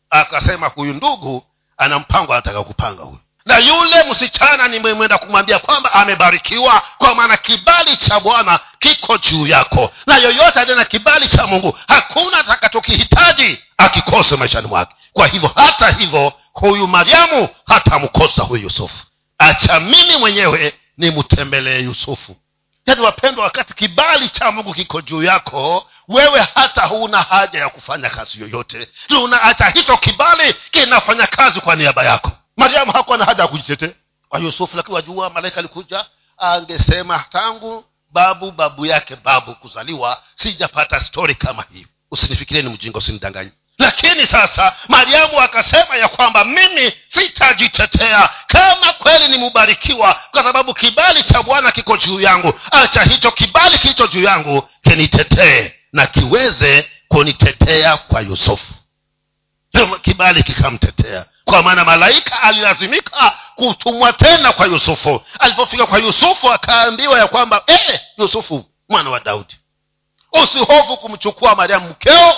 Akasema 0.10 0.68
huyu 0.68 0.94
ndugu 0.94 1.46
ana 1.78 2.00
mpango 2.00 2.34
anataka 2.34 2.64
kupanga 2.64 3.04
huyu. 3.04 3.20
Na 3.46 3.58
yule 3.58 4.04
msichana 4.12 4.68
nimemwenda 4.68 5.18
kumwambia 5.18 5.60
kwamba 5.60 5.94
amebarikiwa 5.94 6.82
kwa 6.98 7.16
maana 7.16 7.38
kibali 7.38 7.98
cha 7.98 8.20
bwana 8.20 8.60
kiko 8.80 9.18
juu 9.18 9.48
yako. 9.48 9.92
Na 10.08 10.18
yoyote 10.18 10.60
aliye 10.60 10.78
na 10.78 10.86
kibali 10.86 11.28
cha 11.28 11.48
mungu 11.48 11.78
hakuna 11.88 12.38
atakachokihitaji 12.40 13.60
akikose 13.78 14.36
maishani 14.36 14.68
mwake. 14.68 14.96
Kwa 15.14 15.28
hivyo 15.28 15.52
hata 15.56 15.92
hivyo 15.92 16.34
huyu 16.54 16.88
mariamu 16.88 17.50
hatamkosa 17.68 18.44
huyu 18.44 18.64
yusufu. 18.64 19.04
Acha 19.38 19.80
mimi 19.80 20.16
mwenyewe 20.18 20.74
nimtembelee 20.98 21.80
yusufu 21.80 22.36
yaani 22.86 23.02
wapendwa 23.02 23.44
wakati 23.44 23.74
kibali 23.74 24.30
cha 24.30 24.52
mungu 24.52 24.74
kiko 24.74 25.02
juu 25.02 25.24
yako 25.24 25.88
wewe 26.08 26.48
hata 26.56 26.86
huna 26.86 27.22
haja 27.22 27.60
ya 27.60 27.70
kufanya 27.70 28.10
kazi 28.10 28.42
yoyote. 28.42 28.90
Una 29.24 29.38
hata 29.38 29.70
hicho 29.70 29.98
kibali 29.98 30.54
kinafanya 30.72 31.28
kazi 31.28 31.62
kwa 31.62 31.76
niaba 31.76 32.04
yako. 32.04 32.32
Mariamu 32.58 32.92
hakuwa 32.92 33.18
na 33.18 33.26
haja 33.26 33.42
ya 33.44 33.48
kujitetea. 33.48 33.90
Kwa 34.30 34.40
yusufu 34.40 34.78
lakini 34.78 34.96
wajua 34.96 35.30
malaika 35.30 35.58
alikuja 35.60 36.06
angesema 36.38 37.24
tangu 37.32 37.86
babu 38.12 38.52
babu 38.52 38.86
yake 38.86 39.16
babu 39.16 39.56
kuzaliwa 39.56 40.22
sijapata 40.36 41.00
stori 41.00 41.36
kama 41.36 41.64
hii. 41.74 41.88
Usinifikirie 42.12 42.62
ni 42.64 42.70
mjinga 42.70 42.98
usinidanganye 42.98 43.52
lakini 43.80 44.26
sasa 44.28 44.76
mariamu 44.90 45.42
akasema 45.42 45.96
ya 45.96 46.08
kwamba 46.08 46.46
mimi 46.46 46.94
sitajitetea. 47.10 48.30
Kama 48.48 48.94
kweli 48.94 49.28
nimubarikiwa 49.28 50.20
kwa 50.32 50.44
sababu 50.44 50.74
kibali 50.74 51.24
cha 51.24 51.44
bwana 51.44 51.72
kiko 51.72 51.98
juu 51.98 52.20
yangu. 52.22 52.54
Acha 52.72 53.04
hicho 53.04 53.32
kibali 53.32 53.78
kilicho 53.78 54.08
juu 54.08 54.24
yangu 54.24 54.70
kinitetee 54.84 55.74
na 55.94 56.08
kiweze 56.08 56.90
kunitetea 57.08 57.98
kwa 57.98 58.22
yusufu. 58.22 58.74
Kibali 60.02 60.44
kikamtetea. 60.44 61.26
Kwa 61.46 61.64
maana 61.64 61.86
malaika 61.86 62.42
alilazimika 62.42 63.34
kutumwa 63.56 64.14
tena 64.14 64.52
kwa 64.54 64.66
yusufu. 64.66 65.22
Alipofika 65.40 65.86
kwa 65.86 66.00
yusufu 66.00 66.52
akaambiwa 66.52 67.20
ya 67.20 67.28
kwamba 67.28 67.64
eh, 67.68 68.00
yusufu 68.18 68.66
mwana 68.90 69.10
wa 69.10 69.20
daudi 69.20 69.56
usihofu 70.44 70.98
kumchukua 70.98 71.56
mariamu 71.56 71.90
mkeo 71.90 72.34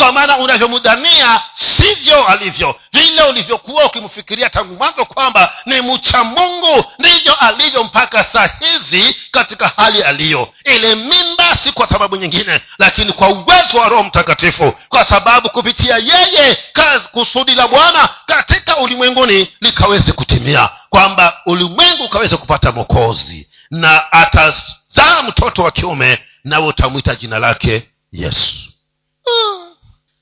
kwa 0.00 0.12
maana 0.12 0.36
unavyomudhania 0.38 1.40
sivyo 1.54 2.26
alivyo. 2.26 2.76
Vile 2.92 3.22
ulivyokuwa 3.22 3.84
ukimfikiria 3.84 4.50
tangu 4.50 4.74
mwanzo 4.74 5.04
kwamba 5.04 5.52
ni 5.66 5.80
mcha 5.80 6.24
mungu 6.24 6.84
ndivyo 6.98 7.34
alivyo 7.34 7.84
mpaka 7.84 8.24
saa 8.24 8.48
hizi 8.60 9.16
katika 9.30 9.68
hali 9.76 10.02
aliyo. 10.02 10.48
Ile 10.64 10.94
mimba 10.94 11.56
si 11.56 11.72
kwa 11.72 11.86
sababu 11.86 12.16
nyingine 12.16 12.60
lakini 12.78 13.12
kwa 13.12 13.28
uwezo 13.28 13.78
wa 13.78 13.88
roho 13.88 14.02
mtakatifu. 14.02 14.72
Kwa 14.88 15.04
sababu 15.04 15.50
kupitia 15.50 15.96
yeye 15.96 16.58
kazi 16.72 17.04
kusudi 17.12 17.54
la 17.54 17.68
bwana 17.68 18.08
katika 18.26 18.76
ulimwenguni 18.76 19.48
likaweze 19.60 20.12
kutimia. 20.12 20.68
Kwamba 20.90 21.40
ulimwengu 21.46 22.04
ukaweze 22.04 22.36
kupata 22.36 22.72
mokozi 22.72 23.48
na 23.70 24.12
atazaa 24.12 25.22
mtoto 25.28 25.62
wa 25.62 25.70
kiume 25.70 26.18
nawe 26.44 26.66
utamwita 26.66 27.14
jina 27.14 27.38
lake 27.38 27.88
yesu 28.12 28.54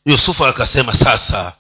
yusufu 0.08 0.46
akasema 0.46 0.94
sasa 0.94 1.52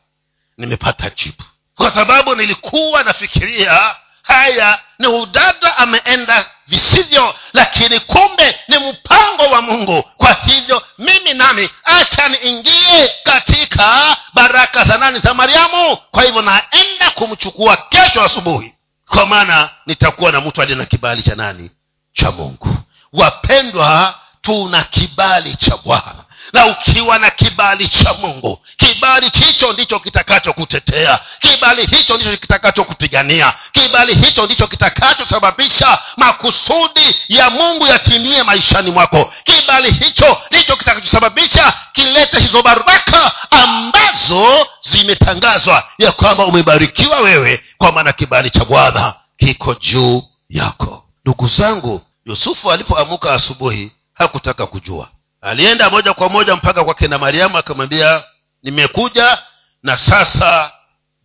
nimepata 0.58 1.10
jibu. 1.10 1.44
Kwa 1.74 1.90
sababu 1.90 2.34
nilikuwa 2.34 3.02
nafikiria 3.02 3.94
haya 4.22 4.78
ni 4.98 5.06
udada 5.06 5.76
ameenda 5.76 6.50
visivyo 6.66 7.34
lakini 7.52 8.00
kumbe 8.00 8.58
ni 8.68 8.78
mpango 8.78 9.42
wa 9.42 9.62
mungu. 9.62 10.02
Kwa 10.02 10.32
hivyo 10.32 10.82
mimi 10.98 11.34
nami 11.34 11.70
acha 11.84 12.28
niingie 12.28 13.10
katika 13.24 14.16
baraka 14.34 14.84
za 14.84 14.98
nani? 14.98 15.18
Za 15.18 15.34
mariamu. 15.34 15.96
Kwa 15.96 16.22
hivyo 16.22 16.42
naenda 16.42 17.10
kumchukua 17.14 17.76
kesho 17.76 18.22
asubuhi. 18.22 18.74
Kwa 19.08 19.26
maana 19.26 19.70
nitakuwa 19.86 20.32
na 20.32 20.40
mtu 20.40 20.62
aliye 20.62 20.78
na 20.78 20.84
kibali 20.84 21.22
cha 21.22 21.34
nani? 21.34 21.70
Cha 22.12 22.30
mungu. 22.30 22.76
Wapendwa 23.12 24.14
tuna 24.40 24.82
kibali 24.84 25.56
cha 25.56 25.76
bwana 25.76 26.24
na 26.52 26.66
ukiwa 26.66 27.18
na 27.18 27.30
kibali 27.30 27.88
cha 27.88 28.14
mungu 28.14 28.60
kibali 28.76 29.28
hicho 29.28 29.72
ndicho 29.72 29.98
kitakachokutetea 30.00 31.18
kibali 31.40 31.86
hicho 31.86 32.16
ndicho 32.16 32.36
kitakachokupigania 32.36 33.52
kibali 33.72 34.14
hicho 34.14 34.44
ndicho 34.44 34.66
kitakachosababisha 34.66 35.98
makusudi 36.16 37.16
ya 37.28 37.50
mungu 37.50 37.86
yatimie 37.86 38.42
maishani 38.42 38.90
mwako. 38.90 39.32
Kibali 39.44 39.90
hicho 39.90 40.38
ndicho 40.50 40.76
kitakachosababisha 40.76 41.72
kilete 41.92 42.38
hizo 42.40 42.62
baraka 42.62 43.32
ambazo 43.50 44.66
zimetangazwa 44.90 45.84
ya 45.98 46.12
kwamba 46.12 46.44
umebarikiwa 46.46 47.20
wewe 47.20 47.62
kwa 47.78 47.92
maana 47.92 48.12
kibali 48.12 48.50
cha 48.50 48.64
bwana 48.64 49.14
kiko 49.36 49.74
juu 49.74 50.22
yako. 50.48 51.04
Ndugu 51.24 51.48
zangu 51.48 52.02
yusufu 52.26 52.72
alipoamuka 52.72 53.34
asubuhi 53.34 53.92
hakutaka 54.14 54.66
kujua 54.66 55.08
alienda 55.40 55.90
moja 55.90 56.14
kwa 56.14 56.28
moja 56.28 56.56
mpaka 56.56 56.84
kwa 56.84 56.94
kina 56.94 57.18
mariamu 57.18 57.58
akamwambia 57.58 58.24
nimekuja 58.62 59.42
na 59.82 59.96
sasa 59.96 60.72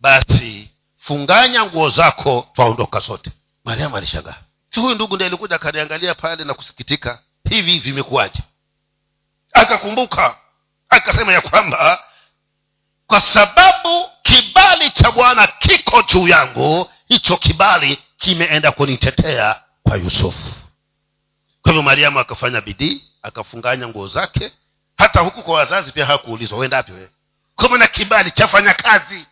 basi 0.00 0.70
funganya 0.96 1.64
nguo 1.64 1.90
zako 1.90 2.48
twaondoka 2.52 3.00
sote. 3.00 3.30
Mariamu 3.64 3.96
alishangaa. 3.96 4.34
Si 4.70 4.80
huyu 4.80 4.94
ndugu 4.94 5.14
ndi 5.16 5.24
alikuja 5.24 5.56
akaniangalia 5.56 6.14
pale 6.14 6.44
na 6.44 6.54
kusikitika? 6.54 7.18
Hivi 7.50 7.78
vimekuwaje? 7.78 8.40
Akakumbuka 9.52 10.36
akasema 10.88 11.32
ya 11.32 11.40
kwamba 11.40 12.02
kwa 13.06 13.20
sababu 13.20 14.08
kibali 14.22 14.90
cha 14.90 15.10
bwana 15.10 15.46
kiko 15.46 16.02
juu 16.02 16.28
yangu 16.28 16.90
hicho 17.08 17.36
kibali 17.36 17.98
kimeenda 18.16 18.72
kunitetea 18.72 19.60
kwa 19.82 19.96
yusufu. 19.96 20.52
Kwa 21.62 21.72
hivyo 21.72 21.82
mariamu 21.82 22.18
akafanya 22.20 22.60
bidii 22.60 23.04
akafunganya 23.24 23.88
nguo 23.88 24.08
zake. 24.08 24.52
Hata 24.98 25.20
huku 25.20 25.42
kwa 25.42 25.54
wazazi 25.58 25.92
pia 25.92 26.06
hakuulizwa 26.06 26.58
uendapi 26.58 26.92
wewe? 26.92 27.10
Kama 27.56 27.86
kibali 27.86 28.30
chafanya 28.30 28.74
kazi. 28.74 29.26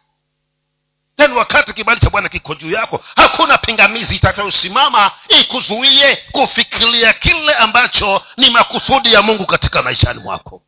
Yani 1.18 1.34
wakati 1.34 1.72
kibali 1.72 2.00
cha 2.00 2.10
bwana 2.10 2.28
kiko 2.28 2.54
juu 2.54 2.70
yako 2.70 3.04
hakuna 3.16 3.58
pingamizi 3.58 4.16
itakayosimama 4.16 5.10
ikuzuie 5.28 6.16
kufikiria 6.16 7.12
kile 7.12 7.54
ambacho 7.54 8.22
ni 8.36 8.50
makusudi 8.50 9.12
ya 9.12 9.22
mungu 9.22 9.46
katika 9.46 9.82
maishani 9.82 10.20
mwako. 10.20 10.62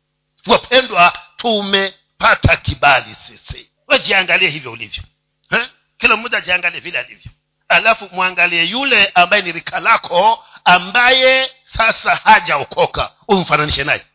Wapendwa 0.47 1.13
tumepata 1.37 2.57
kibali 2.57 3.15
sisi. 3.27 3.69
Wejiangalie 3.87 4.49
hivyo 4.49 4.71
ulivyo 4.71 5.03
He? 5.49 5.57
kila 5.97 6.15
mmoja 6.15 6.37
ajiangalie 6.37 6.79
vile 6.79 6.99
alivyo. 6.99 7.31
Alafu 7.69 8.09
mwangalie 8.11 8.63
yule 8.63 9.11
ambaye 9.15 9.41
ni 9.41 9.51
rika 9.51 9.79
lako 9.79 10.45
ambaye 10.65 11.51
sasa 11.77 12.15
hajaokoka 12.15 13.11
umfananishe 13.27 13.83
naye. 13.83 14.05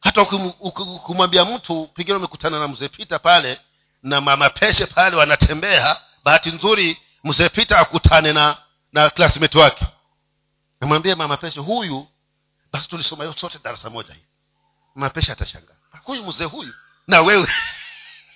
Hata 0.00 0.22
ukimwambia 0.22 1.44
mtu 1.44 1.86
pengine 1.94 2.16
umekutana 2.16 2.58
na 2.58 2.68
mzee 2.68 2.88
pita 2.88 3.18
pale 3.18 3.60
na 4.02 4.20
mama 4.20 4.50
peshe 4.50 4.86
pale 4.86 5.16
wanatembea 5.16 5.96
bahati 6.24 6.50
nzuri 6.50 6.98
mzee 7.24 7.48
pita 7.48 7.78
akutane 7.78 8.32
na 8.32 8.56
na 8.92 9.10
classmate 9.10 9.58
wake. 9.58 9.86
Namwambie 10.80 11.14
mama 11.14 11.36
peshe 11.36 11.60
huyu 11.60 12.08
basi 12.72 12.88
tulisoma 12.88 13.24
yote 13.24 13.40
sote 13.40 13.58
darasa 13.64 13.90
moja 13.90 14.14
hii. 14.14 14.24
Mama 14.94 15.10
peshe 15.10 15.32
atashangaa 15.32 15.76
huyu 16.04 16.22
mzee 16.26 16.44
huyu 16.44 16.74
na 17.06 17.20
wewe? 17.22 17.48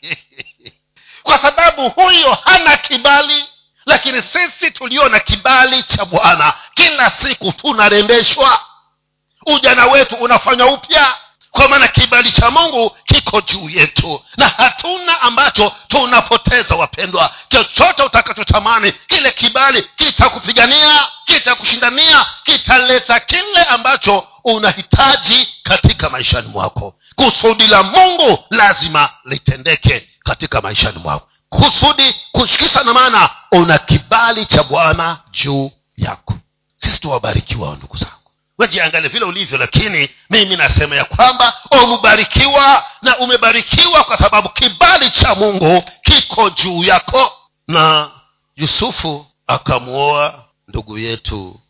Kwa 1.23 1.39
sababu 1.39 1.91
huyo 1.91 2.35
hana 2.35 2.77
kibali 2.77 3.45
lakini 3.87 4.23
sisi 4.23 4.71
tulio 4.71 5.09
na 5.09 5.21
kibali 5.21 5.83
cha 5.83 6.05
bwana 6.05 6.53
kila 6.75 7.11
siku 7.11 7.53
tunarembeshwa. 7.53 8.61
Ujana 9.47 9.87
wetu 9.87 10.15
unafanywa 10.15 10.67
upya. 10.73 11.15
Kwa 11.51 11.69
maana 11.69 11.89
kibali 11.89 12.33
cha 12.33 12.51
mungu 12.51 12.97
kiko 13.05 13.41
juu 13.41 13.69
yetu. 13.69 14.23
Na 14.37 14.49
hatuna 14.49 15.21
ambacho 15.21 15.73
tunapoteza 15.89 16.75
wapendwa. 16.75 17.31
Chochote 17.49 18.03
utakachotamani 18.03 18.93
kile 18.93 19.31
kibali 19.31 19.83
kitakupigania 19.97 21.07
kitakushindania 21.25 22.27
kitaleta 22.45 23.21
kile 23.21 23.63
ambacho 23.69 24.29
unahitaji 24.45 25.49
katika 25.63 26.11
maishani 26.11 26.49
mwako. 26.49 26.95
Kusudi 27.17 27.67
la 27.67 27.83
mungu 27.83 28.45
lazima 28.51 29.09
litendeke 29.25 30.09
katika 30.25 30.61
maishani 30.61 30.99
mwako 30.99 31.27
kusudi 31.51 32.15
kushikisa 32.33 32.85
na 32.85 32.93
maana 32.93 33.31
una 33.53 33.79
kibali 33.79 34.47
cha 34.47 34.63
bwana 34.63 35.19
juu 35.31 35.71
yako. 35.97 36.35
Sisi 36.77 36.99
tuwabarikiwa 37.01 37.77
ndugu 37.77 37.97
zangu. 37.97 38.15
Wejiangalie 38.59 39.09
vile 39.09 39.25
ulivyo 39.25 39.59
lakini 39.59 40.09
mimi 40.31 40.57
nasema 40.57 40.97
ya 40.97 41.05
kwamba 41.05 41.55
umebarikiwa 41.83 42.85
na 43.03 43.19
umebarikiwa 43.19 44.05
kwa 44.05 44.19
sababu 44.19 44.49
kibali 44.49 45.11
cha 45.11 45.35
mungu 45.35 45.83
kiko 46.03 46.51
juu 46.51 46.85
yako. 46.85 47.33
Na 47.69 48.11
yusufu 48.57 49.27
akamwoa 49.47 50.45
ndugu 50.69 50.99
yetu 50.99 51.61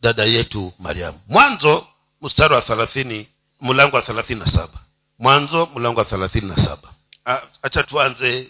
dada 0.00 0.24
yetu 0.24 0.72
mariamu. 0.78 1.20
Mwanzo 1.28 1.86
mstari 2.22 2.54
wa 2.54 2.60
thelathini 2.60 3.28
mlango 3.60 3.96
wa 3.96 4.02
thelathini 4.02 4.40
na 4.40 4.46
saba. 4.46 4.78
Mwanzo 5.18 5.68
mlango 5.74 5.98
wa 5.98 6.04
thelathini 6.04 6.48
na 6.48 6.56
saba. 6.56 6.88
Hacha 7.62 7.82
tuanze 7.82 8.48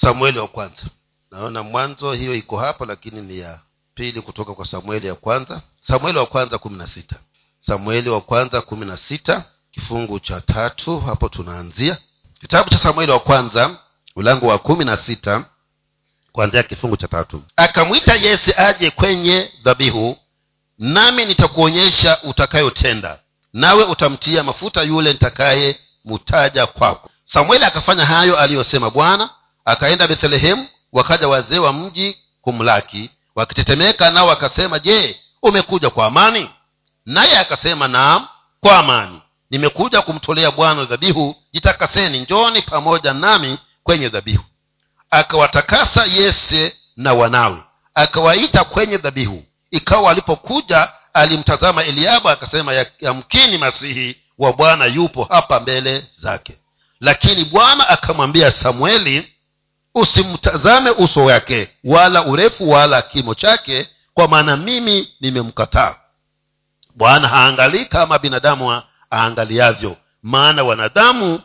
samueli 0.00 0.38
wa 0.38 0.48
kwanza. 0.48 0.82
Naona 1.30 1.62
mwanzo 1.62 2.12
hiyo 2.12 2.34
iko 2.34 2.56
hapo 2.56 2.86
lakini 2.86 3.20
ni 3.22 3.38
ya 3.38 3.58
pili 3.94 4.20
kutoka 4.20 4.54
kwa 4.54 4.66
samueli 4.66 5.06
ya 5.06 5.14
kwanza. 5.14 5.62
Samueli 5.82 6.18
wa 6.18 6.26
kwanza 6.26 6.58
kumi 6.58 6.76
na 6.78 6.86
sita. 6.86 7.16
Samueli 7.60 8.10
wa 8.10 8.20
kwanza 8.20 8.60
kumi 8.60 8.86
na 8.86 8.96
sita 8.96 9.44
kifungu 9.70 10.20
cha 10.20 10.40
tatu 10.40 11.00
hapo 11.00 11.28
tunaanzia. 11.28 11.98
Kitabu 12.40 12.70
cha 12.70 12.78
samueli 12.78 13.12
wa 13.12 13.20
kwanza 13.20 13.78
mlango 14.16 14.46
wa 14.46 14.58
kumi 14.58 14.84
na 14.84 14.96
sita 14.96 15.44
kuanzia 16.32 16.62
kifungu 16.62 16.96
cha 16.96 17.08
tatu. 17.08 17.42
Akamwita 17.56 18.14
yese 18.14 18.54
aje 18.56 18.90
kwenye 18.90 19.52
dhabihu 19.64 20.16
nami 20.78 21.24
nitakuonyesha 21.24 22.18
utakayotenda. 22.22 23.18
Nawe 23.52 23.84
utamtia 23.84 24.42
mafuta 24.42 24.82
yule 24.82 25.12
nitakaye 25.12 25.78
mutaja 26.04 26.66
kwako. 26.66 27.10
Samueli 27.24 27.64
akafanya 27.64 28.04
hayo 28.06 28.38
aliyosema 28.38 28.90
bwana 28.90 29.30
akaenda 29.70 30.08
bethlehemu 30.08 30.66
wakaja 30.92 31.28
wazee 31.28 31.58
wa 31.58 31.72
mji 31.72 32.18
kumlaki. 32.42 33.10
Wakitetemeka 33.34 34.10
nao 34.10 34.26
wakasema 34.26 34.78
je 34.78 35.20
umekuja 35.42 35.90
kwa 35.90 36.06
amani? 36.06 36.50
Naye 37.06 37.38
akasema 37.38 37.88
naam 37.88 38.26
kwa 38.60 38.78
amani. 38.78 39.22
Nimekuja 39.50 40.02
kumtolea 40.02 40.50
bwana 40.50 40.84
dhabihu. 40.84 41.36
Jitakaseni 41.52 42.20
njoni 42.20 42.62
pamoja 42.62 43.12
nami 43.12 43.58
kwenye 43.82 44.08
dhabihu. 44.08 44.44
Akawatakasa 45.10 46.04
yese 46.04 46.76
na 46.96 47.14
wanawe 47.14 47.62
akawaita 47.94 48.64
kwenye 48.64 48.96
dhabihu. 48.98 49.44
Ikawa 49.70 50.10
alipokuja 50.10 50.92
alimtazama 51.14 51.84
eliabu 51.84 52.28
akasema 52.28 52.84
yamkini 53.00 53.58
masihi 53.58 54.16
wa 54.38 54.52
bwana 54.52 54.84
yupo 54.86 55.24
hapa 55.24 55.60
mbele 55.60 56.06
zake. 56.18 56.58
Lakini 57.00 57.44
bwana 57.44 57.88
akamwambia 57.88 58.52
samueli 58.52 59.32
usimtazame 59.94 60.90
uso 60.90 61.24
wake 61.24 61.68
wala 61.84 62.24
urefu 62.24 62.70
wala 62.70 63.02
kimo 63.02 63.34
chake 63.34 63.88
kwa 64.14 64.28
maana 64.28 64.56
mimi 64.56 65.08
nimemkataa. 65.20 65.94
Bwana 66.94 67.28
haangalii 67.28 67.84
kama 67.84 68.18
binadamu 68.18 68.82
aangaliavyo 69.12 69.96
maana 70.22 70.62
wanadamu 70.62 71.40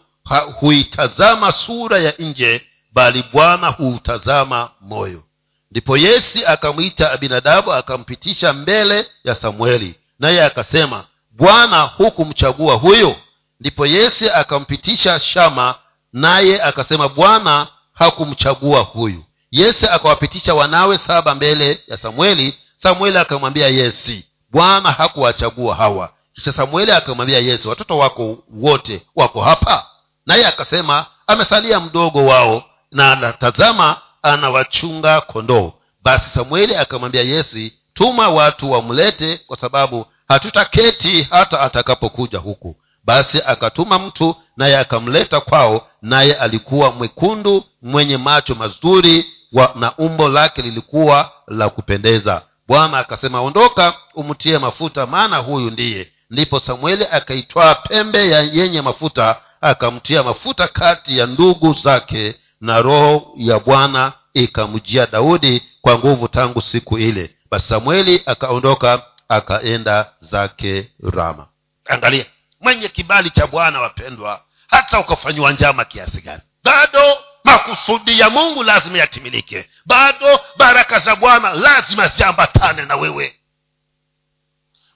huitazama 0.60 1.52
sura 1.52 1.98
ya 2.00 2.14
nje 2.20 2.62
bali 2.94 3.24
bwana 3.34 3.68
huutazama 3.68 4.70
moyo. 4.82 5.24
Ndipo 5.72 5.98
yesi 5.98 6.46
akamwita 6.46 7.12
abinadabu 7.12 7.74
akampitisha 7.74 8.54
mbele 8.54 9.08
ya 9.24 9.36
samueli 9.36 9.96
naye 10.20 10.44
akasema 10.44 11.04
bwana 11.32 11.82
hukumchagua 11.82 12.76
huyo? 12.76 13.16
Ndipo 13.60 13.86
yese 13.86 14.32
akampitisha 14.34 15.20
shama 15.20 15.76
naye 16.14 16.62
akasema 16.64 17.10
bwana 17.10 17.68
hakumchagua 17.96 18.80
huyu. 18.82 19.24
Yese 19.52 19.90
akawapitisha 19.90 20.54
wanawe 20.54 20.98
saba 20.98 21.36
mbele 21.36 21.80
ya 21.88 21.98
samueli. 21.98 22.58
Samueli 22.78 23.18
akamwambia 23.18 23.68
yesi 23.68 24.26
bwana 24.52 24.92
hakuwachagua 24.92 25.76
hawa. 25.76 26.10
Kisha 26.34 26.54
samueli 26.54 26.92
akamwambia 26.92 27.40
yesi 27.40 27.68
watoto 27.68 27.98
wako 27.98 28.38
wote 28.54 29.06
wako 29.16 29.42
hapa? 29.42 29.86
Naye 30.26 30.48
akasema 30.48 31.06
amesalia 31.28 31.80
mdogo 31.80 32.26
wao 32.26 32.64
na 32.92 33.12
anatazama 33.12 33.98
anawachunga 34.22 35.22
kondoo. 35.22 35.74
Basi 36.04 36.30
samueli 36.30 36.76
akamwambia 36.76 37.22
yesi 37.22 37.74
tuma 37.94 38.30
watu 38.30 38.72
wamlete 38.72 39.38
kwa 39.48 39.58
sababu 39.58 40.06
hatutaketi 40.28 41.28
hata 41.32 41.60
atakapokuja 41.60 42.40
huku. 42.40 42.76
Basi 43.04 43.42
akatuma 43.46 44.00
mtu 44.00 44.36
naye 44.58 44.78
akamleta 44.78 45.40
kwao 45.42 45.88
naye 46.06 46.34
alikuwa 46.36 46.92
mwekundu 46.92 47.64
mwenye 47.82 48.18
macho 48.18 48.56
mazuri 48.56 49.26
wa, 49.54 49.72
na 49.76 49.96
umbo 49.98 50.30
lake 50.30 50.62
lilikuwa 50.62 51.32
la 51.48 51.70
kupendeza. 51.70 52.42
Bwana 52.68 52.98
akasema 53.00 53.42
ondoka 53.42 53.94
umtie 54.16 54.58
mafuta 54.60 55.06
maana 55.06 55.38
huyu 55.38 55.70
ndiye. 55.72 56.12
Ndipo 56.30 56.60
samueli 56.60 57.06
akaitwaa 57.12 57.76
pembe 57.76 58.30
ya 58.30 58.42
yenye 58.42 58.82
mafuta 58.82 59.42
akamtia 59.62 60.24
mafuta 60.24 60.68
kati 60.68 61.18
ya 61.18 61.26
ndugu 61.26 61.74
zake 61.74 62.36
na 62.62 62.82
roho 62.82 63.32
ya 63.38 63.60
bwana 63.60 64.14
ikamjia 64.34 65.06
daudi 65.08 65.64
kwa 65.82 65.98
nguvu 66.00 66.28
tangu 66.28 66.62
siku 66.62 66.98
ile. 66.98 67.36
Basi 67.52 67.68
samueli 67.68 68.22
akaondoka 68.26 69.02
akaenda 69.30 70.12
zake 70.32 70.92
rama. 71.14 71.48
Angalia 71.86 72.26
mwenye 72.62 72.88
kibali 72.88 73.30
cha 73.30 73.48
bwana 73.48 73.82
wapendwa 73.82 74.42
hata 74.70 75.00
ukafanyiwa 75.00 75.52
njama 75.52 75.86
kiasi 75.86 76.22
gani? 76.22 76.42
Bado 76.64 77.18
makusudi 77.44 78.20
ya 78.20 78.30
mungu 78.30 78.64
lazima 78.64 78.98
yatimilike. 78.98 79.70
Bado 79.86 80.40
baraka 80.58 81.00
za 81.00 81.16
bwana 81.16 81.54
lazima 81.54 82.08
ziambatane 82.08 82.86
na 82.86 82.96
wewe. 82.96 83.36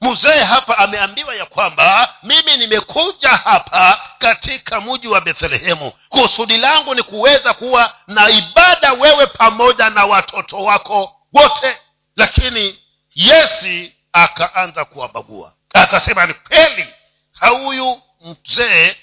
Mzee 0.02 0.44
hapa 0.44 0.78
ameambiwa 0.78 1.36
ya 1.36 1.46
kwamba 1.46 2.16
mimi 2.24 2.58
nimekuja 2.58 3.30
hapa 3.30 4.02
katika 4.18 4.82
mji 4.82 5.08
wa 5.08 5.22
bethlehemu. 5.22 5.92
Kusudi 6.10 6.58
langu 6.58 6.96
ni 6.96 7.04
kuweza 7.04 7.54
kuwa 7.54 7.96
na 8.08 8.30
ibada 8.30 8.94
wewe 8.94 9.28
pamoja 9.28 9.90
na 9.90 10.06
watoto 10.06 10.58
wako 10.58 11.16
wote. 11.34 11.78
Lakini 12.16 12.80
yesi 13.16 13.96
akaanza 14.14 14.86
kuwabagua. 14.86 15.54
Akasema 15.74 16.26
ni 16.26 16.34
kweli 16.34 16.88
huyu 17.48 18.02
mzee 18.22 18.96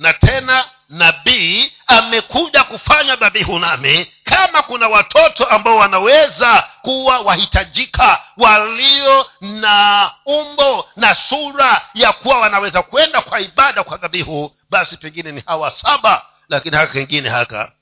na 0.00 0.12
tena 0.12 0.64
nabii 0.88 1.72
amekuja 1.86 2.64
kufanya 2.64 3.16
dhabihu 3.16 3.58
nami 3.58 4.06
kama 4.24 4.62
kuna 4.62 4.88
watoto 4.88 5.44
ambao 5.46 5.76
wanaweza 5.76 6.68
kuwa 6.82 7.18
wahitajika 7.18 8.22
walio 8.36 9.26
na 9.40 10.10
umbo 10.26 10.88
na 10.96 11.14
sura 11.14 11.88
ya 11.94 12.12
kuwa 12.12 12.38
wanaweza 12.40 12.82
kwenda 12.82 13.20
kwa 13.20 13.40
ibada 13.40 13.84
kwa 13.84 13.96
dhabihu 13.96 14.56
basi 14.70 14.96
pengine 14.96 15.32
ni 15.32 15.42
hawa 15.46 15.70
saba 15.70 16.26
lakini 16.48 16.76
haka 16.76 16.92
kengine 16.92 17.28
haka. 17.28 17.72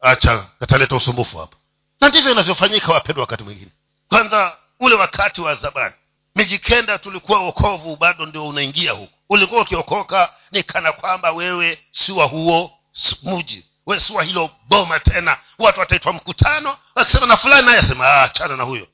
Acha 0.00 0.46
kataleta 0.60 0.96
usumbufu 0.96 1.38
hapa. 1.38 1.56
Na 2.00 2.08
ndivyo 2.08 2.32
inavyofanyika 2.32 2.92
wapendwa 2.92 3.22
wakati 3.22 3.44
mwingine. 3.44 3.70
Kwanza 4.08 4.56
ule 4.80 4.94
wakati 4.94 5.40
wa 5.40 5.54
zamani. 5.54 5.94
Mijikenda 6.34 6.98
tulikuwa 6.98 7.38
wokovu 7.40 7.96
bado 7.96 8.26
ndio 8.26 8.48
unaingia 8.48 8.92
huku 8.92 9.15
ulikuwa 9.28 9.62
ukiokoka 9.62 10.32
ni 10.52 10.62
kana 10.62 10.92
kwamba 10.92 11.32
wewe 11.32 11.78
si 11.92 12.12
wa 12.12 12.24
huo 12.24 12.78
muji. 13.22 13.66
Wewe 13.86 14.00
si 14.00 14.12
wa 14.12 14.22
hilo 14.24 14.50
boma 14.68 15.00
tena. 15.00 15.36
Watu 15.58 15.80
wataitwa 15.80 16.12
mkutano 16.12 16.76
wakisema 16.94 17.26
na 17.26 17.36
fulani 17.36 17.66
naye 17.66 17.78
asema 17.78 18.06
ah, 18.06 18.22
achana 18.22 18.56
na 18.56 18.62
huyo. 18.62 18.86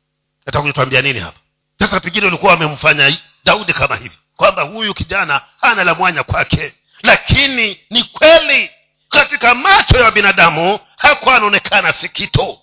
Atakujutwambia 0.46 1.02
nini 1.02 1.18
hapa? 1.20 1.38
Sasa 1.78 2.00
pengine 2.00 2.26
ulikuwa 2.26 2.52
wamemfanya 2.52 3.16
daudi 3.44 3.72
kama 3.72 3.96
hivi 3.96 4.18
kwamba 4.36 4.62
huyu 4.62 4.94
kijana 4.94 5.40
hana 5.60 5.84
la 5.84 5.94
mwanya 5.94 6.22
kwake. 6.22 6.74
Lakini 7.02 7.80
ni 7.90 8.04
kweli 8.04 8.70
katika 9.08 9.54
macho 9.54 9.96
ya 9.98 10.10
binadamu 10.10 10.78
hakuwa 10.96 11.36
anaonekana 11.36 11.92
sikito. 11.92 12.58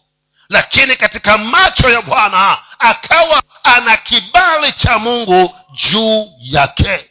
Lakini 0.50 0.96
katika 0.96 1.38
macho 1.38 1.90
ya 1.90 2.02
bwana 2.02 2.58
akawa 2.80 3.44
ana 3.64 3.98
kibali 3.98 4.72
cha 4.72 5.00
mungu 5.00 5.56
juu 5.74 6.32
yake 6.40 7.10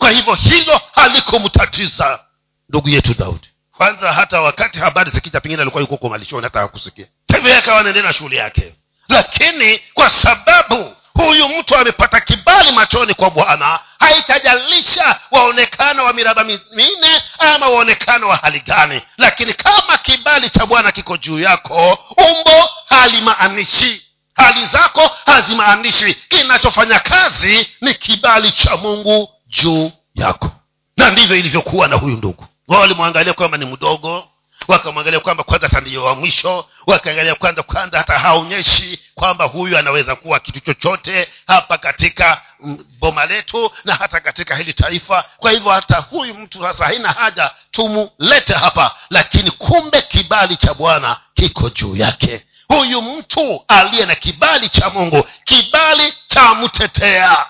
kwa 0.00 0.10
hivyo 0.10 0.34
hilo 0.34 0.80
halikumtatiza. 0.94 2.20
Ndugu 2.68 2.88
yetu 2.88 3.14
daudi. 3.18 3.48
Kwanza 3.76 4.12
hata 4.12 4.40
wakati 4.40 4.78
habari 4.78 5.10
zikija 5.10 5.40
pengine 5.40 5.62
alikuwa 5.62 5.80
yuko 5.82 6.08
malishoni 6.08 6.42
hata 6.42 6.60
hakusikia. 6.60 7.06
Hivyo 7.34 7.58
akawa 7.58 7.80
anaendelea 7.80 8.08
na 8.08 8.14
shughuli 8.14 8.36
yake. 8.36 8.74
Lakini 9.08 9.80
kwa 9.94 10.10
sababu 10.10 10.96
huyu 11.14 11.48
mtu 11.48 11.76
amepata 11.76 12.20
kibali 12.20 12.72
machoni 12.72 13.14
kwa 13.14 13.30
bwana 13.30 13.78
haitajalisha 13.98 15.20
waonekano 15.30 16.04
wa 16.04 16.12
miraba 16.12 16.44
minne 16.44 17.22
ama 17.38 17.68
waonekana 17.68 18.26
wa 18.26 18.36
hali 18.36 18.60
gani. 18.60 19.00
Lakini 19.18 19.54
kama 19.54 19.98
kibali 19.98 20.50
cha 20.50 20.66
bwana 20.66 20.92
kiko 20.92 21.16
juu 21.16 21.40
yako 21.40 21.98
umbo 22.16 22.70
halimaanishi. 22.88 24.02
Hali 24.34 24.66
zako 24.66 25.10
hazimaanishi. 25.26 26.14
Kinachofanya 26.14 26.98
kazi 26.98 27.70
ni 27.80 27.94
kibali 27.94 28.52
cha 28.52 28.76
mungu 28.76 29.28
juu 29.50 29.92
yako. 30.14 30.52
Na 30.96 31.10
ndivyo 31.10 31.36
ilivyokuwa 31.36 31.88
na 31.88 31.96
huyu 31.96 32.16
ndugu. 32.16 32.46
Wao 32.68 32.80
walimwangalia 32.80 33.32
kwamba 33.32 33.58
ni 33.58 33.64
mdogo 33.66 34.28
wakamwangalia 34.68 35.20
kwamba 35.20 35.44
kwanza 35.44 35.68
tandio 35.68 36.04
wa 36.04 36.14
mwisho 36.14 36.66
wakaangalia 36.86 37.34
kwanza 37.34 37.62
kwanza 37.62 37.98
hata 37.98 38.18
haonyeshi 38.18 39.00
kwamba 39.14 39.44
huyu 39.44 39.78
anaweza 39.78 40.16
kuwa 40.16 40.40
kitu 40.40 40.60
chochote 40.60 41.28
hapa 41.46 41.78
katika 41.78 42.42
mm, 42.60 42.84
boma 42.98 43.26
letu 43.26 43.70
na 43.84 43.94
hata 43.94 44.20
katika 44.20 44.56
hili 44.56 44.72
taifa. 44.74 45.24
Kwa 45.36 45.50
hivyo 45.50 45.70
hata 45.70 45.96
huyu 45.98 46.34
mtu 46.34 46.62
sasa 46.62 46.84
haina 46.84 47.12
haja 47.12 47.50
tumulete 47.70 48.54
hapa 48.54 48.94
lakini 49.10 49.50
kumbe 49.50 50.02
kibali 50.02 50.56
cha 50.56 50.74
bwana 50.74 51.16
kiko 51.34 51.70
juu 51.70 51.96
yake. 51.96 52.46
Huyu 52.68 53.02
mtu 53.02 53.64
aliye 53.68 54.06
na 54.06 54.14
kibali 54.14 54.68
cha 54.68 54.90
mungu 54.90 55.28
kibali 55.44 56.14
cha 56.26 56.54
mtetea 56.54 57.46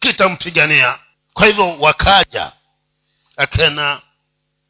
kitampigania 0.00 0.98
kwa 1.34 1.46
hivyo 1.46 1.76
wakaja 1.78 2.52
akena 3.36 4.00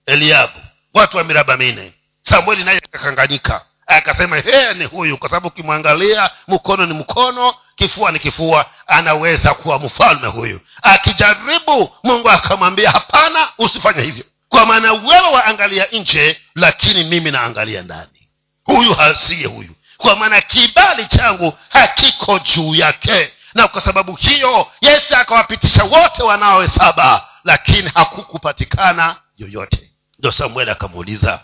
eliabu 0.06 0.60
watu 0.94 1.16
wa 1.16 1.24
miraba 1.24 1.56
minne. 1.56 1.92
Samueli 2.22 2.64
naye 2.64 2.78
akakanganyika 2.78 3.64
akasema 3.86 4.36
hee 4.36 4.74
ni 4.74 4.84
huyu 4.84 5.18
kwa 5.18 5.28
sababu 5.28 5.48
ukimwangalia 5.48 6.30
mkono 6.48 6.86
ni 6.86 6.94
mkono 6.94 7.54
kifua 7.76 8.12
ni 8.12 8.18
kifua 8.18 8.66
anaweza 8.86 9.54
kuwa 9.54 9.78
mfalme 9.78 10.26
huyu. 10.26 10.60
Akijaribu 10.82 11.92
mungu 12.04 12.30
akamwambia 12.30 12.90
hapana 12.90 13.48
usifanye 13.58 14.02
hivyo. 14.02 14.24
Kwa 14.48 14.66
maana 14.66 14.92
wewe 14.92 15.28
waangalia 15.32 15.86
nje 15.92 16.40
lakini 16.54 17.04
mimi 17.04 17.30
naangalia 17.30 17.82
ndani. 17.82 18.28
Huyu 18.64 18.94
hasiye 18.94 19.46
huyu. 19.46 19.74
Kwa 19.96 20.16
maana 20.16 20.40
kibali 20.40 21.06
changu 21.06 21.52
hakiko 21.68 22.38
juu 22.38 22.74
yake 22.74 23.32
na 23.54 23.68
kwa 23.68 23.80
sababu 23.80 24.14
hiyo 24.16 24.66
yesu 24.80 25.16
akawapitisha 25.16 25.84
wote 25.84 26.22
wanawe 26.22 26.68
saba 26.68 27.28
lakini 27.44 27.90
hakukupatikana 27.94 29.16
yoyote. 29.36 29.90
Ndo 30.18 30.32
samueli 30.32 30.70
akamuuliza 30.70 31.40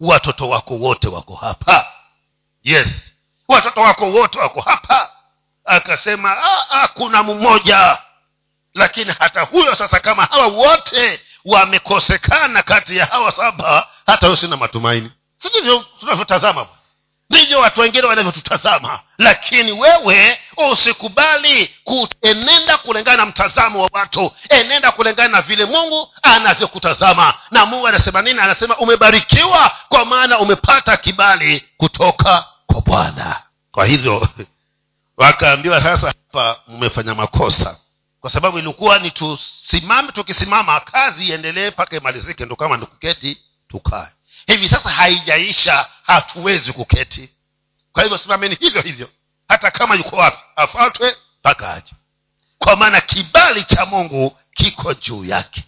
watoto 0.00 0.48
wako 0.48 0.74
wote 0.74 1.08
wako 1.08 1.34
hapa? 1.34 1.86
Yes. 2.62 2.88
Watoto 3.48 3.80
wako 3.80 4.06
wote 4.10 4.38
wako 4.38 4.60
hapa? 4.60 5.10
Akasema 5.64 6.30
"Ah, 6.38 6.66
ah, 6.70 6.88
kuna 6.88 7.22
mmoja. 7.22 7.98
Lakini 8.74 9.14
hata 9.18 9.40
huyo 9.40 9.74
sasa 9.76 10.00
kama 10.00 10.24
hawa 10.24 10.46
wote 10.46 11.20
wamekosekana 11.44 12.62
kati 12.62 12.96
ya 12.96 13.06
hawa 13.06 13.32
saba 13.32 13.86
hata 14.06 14.26
huyo 14.26 14.36
sina 14.36 14.56
matumaini. 14.56 15.12
Sindivyo 15.42 15.84
tunavyotazama 16.00 16.64
bwana 16.64 16.78
ndivyo 17.34 17.60
watu 17.60 17.80
wengine 17.80 18.06
wanavyotutazama. 18.06 19.00
Lakini 19.18 19.72
wewe 19.72 20.38
usikubali 20.72 21.70
kuenenda 21.84 22.78
kulingana 22.78 23.16
na 23.16 23.26
mtazamo 23.26 23.82
wa 23.82 23.90
watu. 23.92 24.32
Enenda 24.48 24.92
kulingana 24.92 25.28
na 25.28 25.42
vile 25.42 25.64
mungu 25.64 26.08
anavyokutazama. 26.22 27.34
Na 27.50 27.66
mungu 27.66 27.86
anasema 27.88 28.22
nini? 28.22 28.40
Anasema 28.40 28.76
umebarikiwa 28.76 29.72
kwa 29.88 30.04
maana 30.04 30.38
umepata 30.38 30.96
kibali 30.96 31.64
kutoka 31.76 32.44
kwa 32.66 32.80
bwana. 32.80 33.42
Kwa 33.72 33.86
hivyo 33.86 34.28
wakaambiwa 35.16 35.82
sasa 35.82 36.06
hapa 36.06 36.60
mmefanya 36.68 37.14
makosa. 37.14 37.76
Kwa 38.20 38.30
sababu 38.30 38.58
ilikuwa 38.58 38.98
ni 38.98 39.10
tusimame 39.10 40.12
tukisimama 40.12 40.80
kazi 40.80 41.28
iendelee 41.28 41.70
mpaka 41.70 41.96
imalizike 41.96 42.44
ndo 42.44 42.56
kama 42.56 42.76
nikuketi 42.76 43.38
tukae 43.68 44.08
hivi 44.46 44.68
sasa 44.68 44.88
haijaisha 44.88 45.86
hatuwezi 46.02 46.72
kuketi. 46.72 47.30
Kwa 47.92 48.02
hivyo 48.02 48.18
simameni 48.18 48.54
hivyo 48.60 48.82
hivyo. 48.82 49.08
Hata 49.48 49.70
kama 49.70 49.94
yuko 49.94 50.16
wapi 50.16 50.38
afatwe 50.56 51.16
mpaka 51.40 51.74
aje. 51.74 51.92
Kwa 52.58 52.76
maana 52.76 53.00
kibali 53.00 53.64
cha 53.64 53.86
mungu 53.86 54.38
kiko 54.54 54.94
juu 54.94 55.24
yake. 55.24 55.64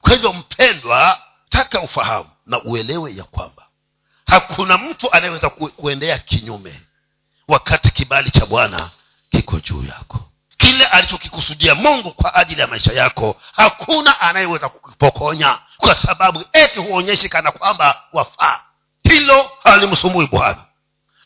Kwa 0.00 0.12
hivyo 0.12 0.32
mpendwa 0.32 1.22
taka 1.48 1.80
ufahamu 1.80 2.30
na 2.46 2.62
uelewe 2.62 3.14
ya 3.16 3.24
kwamba 3.24 3.66
hakuna 4.26 4.78
mtu 4.78 5.12
anayeweza 5.12 5.50
kuendea 5.50 6.18
kinyume 6.18 6.80
wakati 7.48 7.90
kibali 7.90 8.30
cha 8.30 8.46
bwana 8.46 8.90
kiko 9.30 9.60
juu 9.60 9.84
yako 9.84 10.30
kile 10.56 10.86
alichokikusudia 10.86 11.74
mungu 11.74 12.10
kwa 12.12 12.34
ajili 12.34 12.60
ya 12.60 12.66
maisha 12.66 12.92
yako 12.92 13.36
hakuna 13.52 14.20
anayeweza 14.20 14.68
kukipokonya 14.68 15.58
kwa 15.76 15.94
sababu 15.94 16.44
eti 16.52 16.78
huonyeshi 16.80 17.28
kana 17.28 17.52
kwamba 17.52 18.02
wafaa. 18.12 18.60
Hilo 19.02 19.50
halimsumbui 19.64 20.26
bwana. 20.26 20.64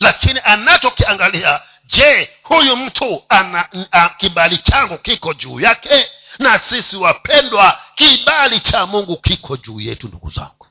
Lakini 0.00 0.40
anachokiangalia 0.44 1.60
je 1.84 2.30
huyu 2.42 2.76
mtu 2.76 3.22
ana 3.28 3.68
a, 3.92 4.08
kibali 4.08 4.58
changu 4.58 4.98
kiko 4.98 5.34
juu 5.34 5.60
yake? 5.60 6.10
Na 6.38 6.58
sisi 6.58 6.96
wapendwa 6.96 7.80
kibali 7.94 8.60
cha 8.60 8.86
mungu 8.86 9.16
kiko 9.16 9.56
juu 9.56 9.80
yetu 9.80 10.08
ndugu 10.08 10.30
zangu. 10.30 10.66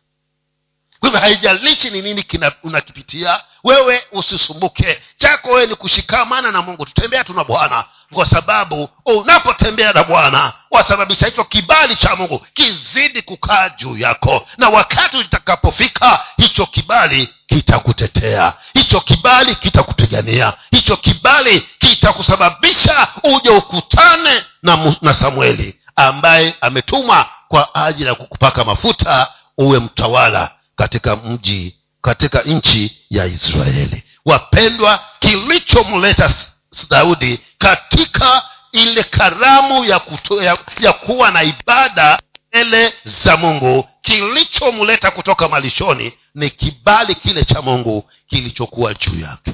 Kwa 1.00 1.10
hivyo 1.10 1.20
haijalishi 1.20 1.90
ni 1.90 2.02
nini 2.02 2.26
unakipitia 2.64 3.42
wewe 3.68 4.04
usisumbuke. 4.12 5.02
Chako 5.18 5.50
wewe 5.50 5.68
ni 5.68 5.76
kushikamana 5.76 6.52
na 6.52 6.62
mungu. 6.62 6.86
Tutembea 6.86 7.24
tu 7.24 7.34
na 7.34 7.44
bwana 7.44 7.84
kwa 8.14 8.26
sababu 8.26 8.90
unapotembea 9.06 9.94
na 9.94 10.04
bwana 10.04 10.54
wasababisha 10.72 11.26
hicho 11.26 11.44
kibali 11.44 11.96
cha 11.96 12.16
mungu 12.16 12.40
kizidi 12.54 13.22
kukaa 13.22 13.70
juu 13.70 13.98
yako. 13.98 14.48
Na 14.58 14.70
wakati 14.70 15.18
utakapofika 15.18 16.20
hicho 16.38 16.66
kibali 16.66 17.30
kitakutetea. 17.48 18.54
Hicho 18.74 19.00
kibali 19.02 19.56
kitakupigania. 19.56 20.54
Hicho 20.72 20.98
kibali 20.98 21.60
kitakusababisha 21.80 23.08
uje 23.24 23.50
ukutane 23.50 24.44
na, 24.64 24.96
na 25.02 25.14
samueli 25.14 25.80
ambaye 25.96 26.56
ametumwa 26.62 27.30
kwa 27.48 27.76
ajili 27.76 28.10
ya 28.10 28.16
kukupaka 28.16 28.66
mafuta 28.66 29.28
uwe 29.58 29.80
mtawala 29.80 30.52
katika 30.76 31.16
mji 31.16 31.77
katika 32.08 32.42
nchi 32.42 32.98
ya 33.10 33.26
israeli. 33.26 34.04
Wapendwa 34.26 35.00
kilichomleta 35.20 36.34
daudi 36.90 37.40
katika 37.58 38.44
ile 38.72 39.04
karamu 39.04 39.86
ya, 39.86 40.00
kutu, 40.00 40.42
ya, 40.42 40.58
ya 40.80 40.94
kuwa 40.94 41.32
na 41.32 41.44
ibada 41.44 42.20
mbele 42.52 42.94
za 43.04 43.38
mungu 43.38 43.90
kilichomleta 44.02 45.12
kutoka 45.12 45.48
malishoni 45.48 46.14
ni 46.36 46.50
kibali 46.50 47.16
kile 47.16 47.44
cha 47.44 47.62
mungu 47.62 48.10
kilichokuwa 48.28 48.94
juu 48.94 49.20
yake. 49.20 49.54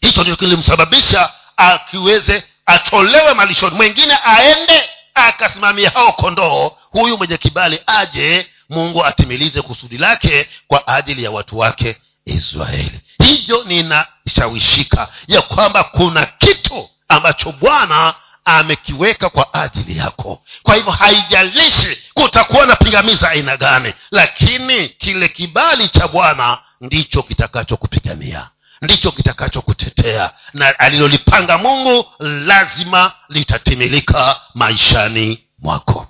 Hicho 0.00 0.22
ndio 0.22 0.36
kilimsababisha 0.36 1.30
akiweze 1.56 2.44
atolewe 2.66 3.34
malishoni. 3.34 3.76
Mwingine 3.76 4.18
aende 4.24 4.82
akasimamia 5.14 5.90
hao 5.90 6.12
kondoo 6.12 6.72
huyu 6.90 7.18
mwenye 7.18 7.36
kibali 7.36 7.82
aje 7.86 8.46
mungu 8.72 9.04
atimilize 9.04 9.62
kusudi 9.62 9.98
lake 9.98 10.48
kwa 10.68 10.88
ajili 10.88 11.24
ya 11.24 11.30
watu 11.30 11.58
wake 11.58 11.96
israeli. 12.24 13.00
Hivyo 13.24 13.64
ninashawishika 13.64 15.08
ya 15.28 15.42
kwamba 15.42 15.84
kuna 15.84 16.26
kitu 16.26 16.88
ambacho 17.08 17.52
bwana 17.52 18.14
amekiweka 18.44 19.28
kwa 19.28 19.54
ajili 19.54 19.98
yako. 19.98 20.42
Kwa 20.62 20.74
hivyo 20.74 20.92
haijalishi 20.92 21.98
kutakuwa 22.14 22.66
na 22.66 22.76
pingamizi 22.76 23.26
aina 23.26 23.56
gani 23.56 23.92
lakini 24.10 24.88
kile 24.88 25.28
kibali 25.28 25.88
cha 25.88 26.08
bwana 26.08 26.58
ndicho 26.80 27.22
kitakachokupigania 27.22 28.48
ndicho 28.82 29.12
kitakachokutetea 29.12 30.30
na 30.54 30.78
alilolipanga 30.78 31.58
mungu 31.58 32.06
lazima 32.20 33.12
litatimilika 33.28 34.40
maishani 34.54 35.44
mwako 35.58 36.06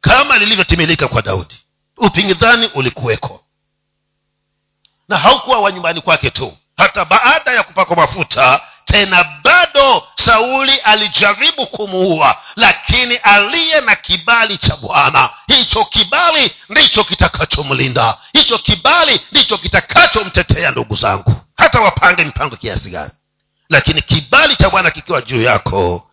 kama 0.00 0.38
lilivyotimilika 0.38 1.08
kwa 1.08 1.22
daudi. 1.22 1.60
Upinzani 1.96 2.66
ulikuweko. 2.74 3.44
Na 5.08 5.18
haukuwa 5.18 5.58
wa 5.60 5.72
nyumbani 5.72 6.00
kwake 6.00 6.30
tu. 6.30 6.56
Hata 6.76 7.04
baada 7.04 7.52
ya 7.52 7.62
kupakwa 7.62 7.96
mafuta 7.96 8.60
tena 8.84 9.24
bado 9.44 10.04
sauli 10.24 10.76
alijaribu 10.78 11.66
kumuua 11.66 12.36
lakini 12.56 13.16
aliye 13.16 13.80
na 13.80 13.96
kibali 13.96 14.58
cha 14.58 14.76
bwana. 14.76 15.30
Hicho 15.46 15.84
kibali 15.84 16.52
ndicho 16.68 17.04
kitakachomlinda. 17.04 18.18
Hicho 18.32 18.58
kibali 18.58 19.20
ndicho 19.32 19.58
kitakachomtetea 19.58 20.70
ndugu 20.70 20.96
zangu. 20.96 21.34
Hata 21.56 21.80
wapange 21.80 22.24
mipango 22.24 22.56
kiasi 22.56 22.90
gani. 22.90 23.10
Lakini 23.68 24.02
kibali 24.02 24.56
cha 24.56 24.70
bwana 24.70 24.90
kikiwa 24.90 25.22
juu 25.22 25.42
yako 25.42 26.10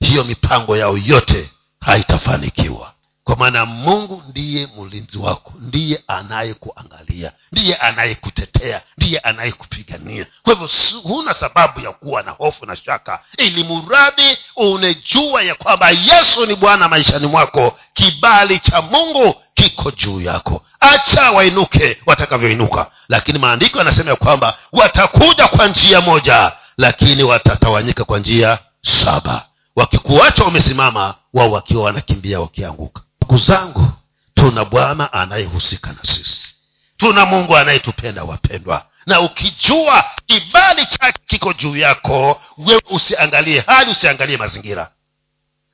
hiyo 0.00 0.24
mipango 0.24 0.76
yao 0.76 0.98
yote 0.98 1.50
haitafanikiwa 1.80 2.91
kwa 3.24 3.36
maana 3.36 3.66
mungu 3.66 4.22
ndiye 4.28 4.68
mlinzi 4.78 5.18
wako 5.18 5.52
ndiye 5.60 6.02
anayekuangalia 6.08 7.32
ndiye 7.52 7.74
anayekutetea 7.76 8.80
ndiye 8.96 9.18
anayekupigania. 9.18 10.26
Kwa 10.42 10.54
hivyo 10.54 10.68
huna 11.02 11.34
sababu 11.34 11.80
ya 11.80 11.92
kuwa 11.92 12.22
na 12.22 12.30
hofu 12.30 12.66
na 12.66 12.76
shaka 12.76 13.20
ili 13.38 13.64
muradi 13.64 14.38
unejua 14.56 15.42
ya 15.42 15.54
kwamba 15.54 15.90
yesu 15.90 16.46
ni 16.46 16.54
bwana 16.54 16.88
maishani 16.88 17.26
mwako 17.26 17.78
kibali 17.94 18.58
cha 18.58 18.82
mungu 18.82 19.34
kiko 19.54 19.90
juu 19.90 20.20
yako. 20.20 20.64
Acha 20.80 21.30
wainuke 21.30 21.98
watakavyoinuka. 22.06 22.90
Lakini 23.08 23.38
maandiko 23.38 23.78
yanasema 23.78 24.10
ya 24.10 24.16
kwamba 24.16 24.58
watakuja 24.72 25.48
kwa 25.48 25.66
njia 25.68 26.00
moja 26.00 26.52
lakini 26.78 27.22
watatawanyika 27.22 28.04
kwa 28.04 28.18
njia 28.18 28.58
saba. 29.04 29.46
Wakikuacha 29.76 30.44
umesimama 30.44 31.14
wao 31.34 31.50
wakiwa 31.50 31.82
wanakimbia 31.84 32.40
wakianguka 32.40 33.02
ndugu 33.22 33.38
zangu 33.38 33.92
tuna 34.34 34.64
bwana 34.64 35.12
anayehusika 35.12 35.92
na 35.92 36.04
sisi. 36.14 36.54
Tuna 36.96 37.26
mungu 37.26 37.56
anayetupenda 37.56 38.24
wapendwa. 38.24 38.86
Na 39.06 39.20
ukijua 39.20 40.04
kibali 40.26 40.86
chake 40.86 41.20
kiko 41.26 41.52
juu 41.52 41.76
yako 41.76 42.42
wewe 42.58 42.82
usiangalie 42.90 43.60
hali 43.60 43.90
usiangalie 43.90 44.36
mazingira. 44.36 44.90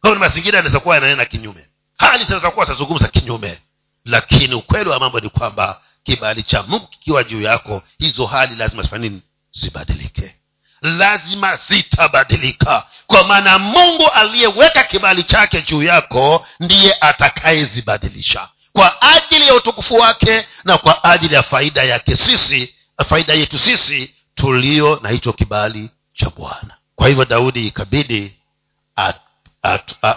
Kwa 0.01 0.11
ni 0.11 0.17
mazingira 0.19 0.57
yanaweza 0.57 0.81
kuwa 0.81 0.95
yananena 0.95 1.25
kinyume. 1.25 1.69
Hali 1.99 2.25
zinaweza 2.25 2.51
kuwa 2.51 2.67
zazungumza 2.67 3.09
kinyume. 3.09 3.59
Lakini 4.05 4.55
ukweli 4.55 4.91
wa 4.91 5.01
mambo 5.01 5.21
ni 5.21 5.29
kwamba 5.29 5.81
kibali 6.03 6.43
cha 6.43 6.63
mungu 6.63 6.87
kikiwa 6.87 7.25
juu 7.25 7.43
yako 7.43 7.83
hizo 7.99 8.27
hali 8.27 8.57
lazima 8.57 8.83
zifanye 8.83 9.09
nini? 9.09 9.23
Zibadilike. 9.53 10.35
Lazima 10.83 11.59
zitabadilika 11.69 12.87
kwa 13.09 13.25
maana 13.25 13.59
mungu 13.59 14.09
aliyeweka 14.09 14.83
kibali 14.85 15.23
chake 15.23 15.63
juu 15.63 15.83
yako 15.83 16.47
ndiye 16.61 16.97
atakayezibadilisha. 17.01 18.49
Kwa 18.73 19.03
ajili 19.03 19.47
ya 19.47 19.55
utukufu 19.55 19.95
wake 19.95 20.47
na 20.65 20.79
kwa 20.79 21.05
ajili 21.05 21.35
ya 21.35 21.43
faida 21.43 21.83
yake 21.83 22.17
sisi 22.17 22.75
faida 23.09 23.35
yetu 23.35 23.59
sisi 23.59 24.15
tulio 24.35 25.01
na 25.03 25.09
hicho 25.09 25.33
kibali 25.33 25.91
cha 26.15 26.31
bwana. 26.37 26.77
Kwa 26.97 27.09
hivyo 27.09 27.25
daudi 27.25 27.67
ikabidi 27.67 28.33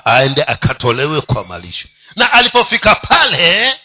aende 0.06 0.44
akatolewe 0.44 1.22
kwa 1.22 1.46
malisho. 1.46 1.88
Na 2.16 2.32
alipofika 2.34 2.96
pale 2.96 3.76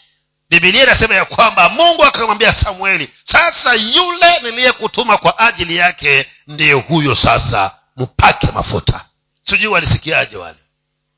bibilia 0.49 0.83
inasema 0.83 1.15
ya 1.15 1.25
kwamba 1.25 1.69
mungu 1.69 2.03
akamwambia 2.03 2.53
samueli 2.53 3.09
sasa 3.23 3.73
yule 3.73 4.39
niliyekutuma 4.43 5.17
kwa 5.17 5.39
ajili 5.39 5.75
yake 5.77 6.25
ndiye 6.47 6.73
huyo 6.73 7.15
sasa 7.15 7.71
mpake 7.97 8.47
mafuta. 8.51 9.05
Sijui 9.41 9.67
walisikiaje 9.67 10.37
wale 10.37 10.59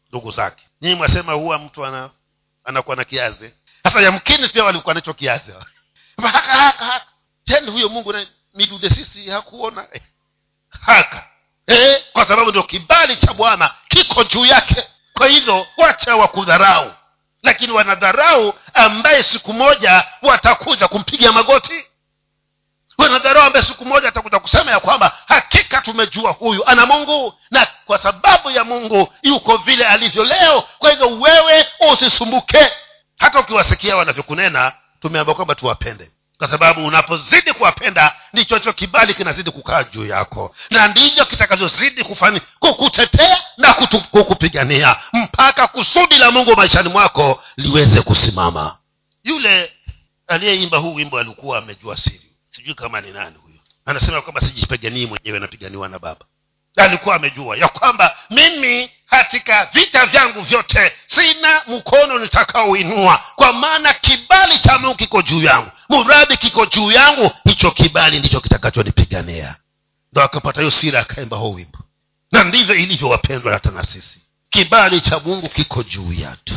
ndugu 0.09 0.31
zake. 0.31 0.63
Nyinyi 0.81 0.95
mwasema 0.95 1.33
huwa 1.33 1.59
mtu 1.59 1.85
ana 1.85 2.09
anakuwa 2.63 2.95
na 2.95 3.03
kiazi. 3.03 3.53
Sasa 3.83 4.01
yamkini 4.01 4.49
pia 4.49 4.63
walikuwa 4.63 4.93
nacho 4.95 5.13
kiazi. 5.13 5.51
Haka 6.21 6.39
haka. 6.39 7.05
Tena 7.43 7.71
huyo 7.71 7.89
mungu 7.89 8.13
na 8.13 8.25
midude 8.53 8.89
sisi 8.89 9.29
hakuona. 9.29 9.87
Haka. 10.85 11.27
Eh, 11.67 12.03
kwa 12.13 12.25
sababu 12.25 12.49
ndio 12.49 12.63
kibali 12.63 13.15
cha 13.15 13.33
bwana 13.33 13.73
kiko 13.87 14.23
juu 14.23 14.45
yake. 14.45 14.83
Kwa 15.13 15.27
hivyo 15.27 15.67
wacha 15.77 16.15
wakudharau. 16.15 16.93
Lakini 17.43 17.71
wanadharau 17.71 18.53
ambaye 18.73 19.23
siku 19.23 19.53
moja 19.53 20.07
watakuja 20.21 20.87
kumpiga 20.87 21.31
magoti 21.31 21.85
wanadharau 22.99 23.43
ambaye 23.43 23.65
siku 23.65 23.85
moja 23.85 24.07
atakuja 24.07 24.39
kusema 24.39 24.71
ya 24.71 24.79
kwamba 24.79 25.11
hakika 25.27 25.81
tumejua 25.81 26.31
huyu 26.31 26.65
ana 26.67 26.85
mungu 26.85 27.33
na 27.51 27.67
kwa 27.85 27.97
sababu 27.99 28.51
ya 28.51 28.63
mungu 28.63 29.13
yuko 29.23 29.57
vile 29.57 29.85
alivyo 29.85 30.23
leo. 30.23 30.63
Kwa 30.79 30.91
hivyo 30.91 31.19
wewe 31.19 31.65
usisumbuke. 31.91 32.71
Hata 33.19 33.39
ukiwasikia 33.39 33.95
wanavyokunena 33.97 34.71
tumeamba 35.01 35.33
kwamba 35.33 35.55
tuwapende. 35.55 36.11
Kwa 36.37 36.47
sababu 36.47 36.85
unapozidi 36.85 37.53
kuwapenda 37.53 38.15
ndicho 38.33 38.55
hicho 38.55 38.73
kibali 38.73 39.13
kinazidi 39.13 39.51
kukaa 39.51 39.83
juu 39.83 40.05
yako. 40.05 40.55
Na 40.69 40.87
ndivyo 40.87 41.25
kitakavyozidi 41.25 42.03
kukutetea 42.59 43.37
na 43.57 43.73
kutu, 43.73 44.01
kukupigania 44.01 44.95
mpaka 45.13 45.67
kusudi 45.67 46.17
la 46.17 46.31
mungu 46.31 46.55
maishani 46.55 46.89
mwako 46.89 47.43
liweze 47.57 48.01
kusimama. 48.01 48.77
Yule 49.23 49.73
aliyeimba 50.27 50.77
huu 50.77 50.93
wimbo 50.95 51.19
alikuwa 51.19 51.57
amejua 51.57 51.97
siri 51.97 52.28
sijui 52.49 52.73
kama 52.73 53.01
ni 53.01 53.11
nani 53.11 53.35
huyo. 53.43 53.59
Anasema 53.85 54.21
kwamba 54.21 54.41
sijipiganii 54.41 55.05
mwenyewe 55.05 55.39
napiganiwa 55.39 55.89
na 55.89 55.99
baba. 55.99 56.25
Alikuwa 56.77 57.15
amejua 57.15 57.57
ya 57.57 57.67
kwamba 57.67 58.15
mimi 58.29 58.89
katika 59.09 59.65
vita 59.73 60.05
vyangu 60.05 60.41
vyote 60.41 60.91
sina 61.07 61.61
mkono 61.67 62.19
nitakaoinua 62.19 63.23
kwa 63.35 63.53
maana 63.53 63.93
kibali 63.93 64.59
cha 64.59 64.79
mungu 64.79 64.95
kiko 64.95 65.21
juu 65.21 65.43
yangu. 65.43 65.71
Mradi 65.89 66.37
kiko 66.37 66.65
juu 66.65 66.91
yangu 66.91 67.31
hicho 67.45 67.71
kibali 67.71 68.19
ndicho 68.19 68.41
kitakachonipigania 68.41 69.55
ndo 70.11 70.21
akapata 70.23 70.61
hiyo 70.61 70.71
sira 70.71 70.99
akaimba 70.99 71.37
huo 71.37 71.51
wimbo. 71.53 71.77
Na 72.31 72.43
ndivyo 72.43 72.75
ilivyo 72.75 73.09
wapendwa 73.09 73.53
hata 73.53 73.71
na 73.71 73.83
sisi. 73.83 74.21
Kibali 74.49 75.01
cha 75.01 75.19
mungu 75.19 75.49
kiko 75.49 75.83
juu 75.83 76.13
yetu 76.13 76.55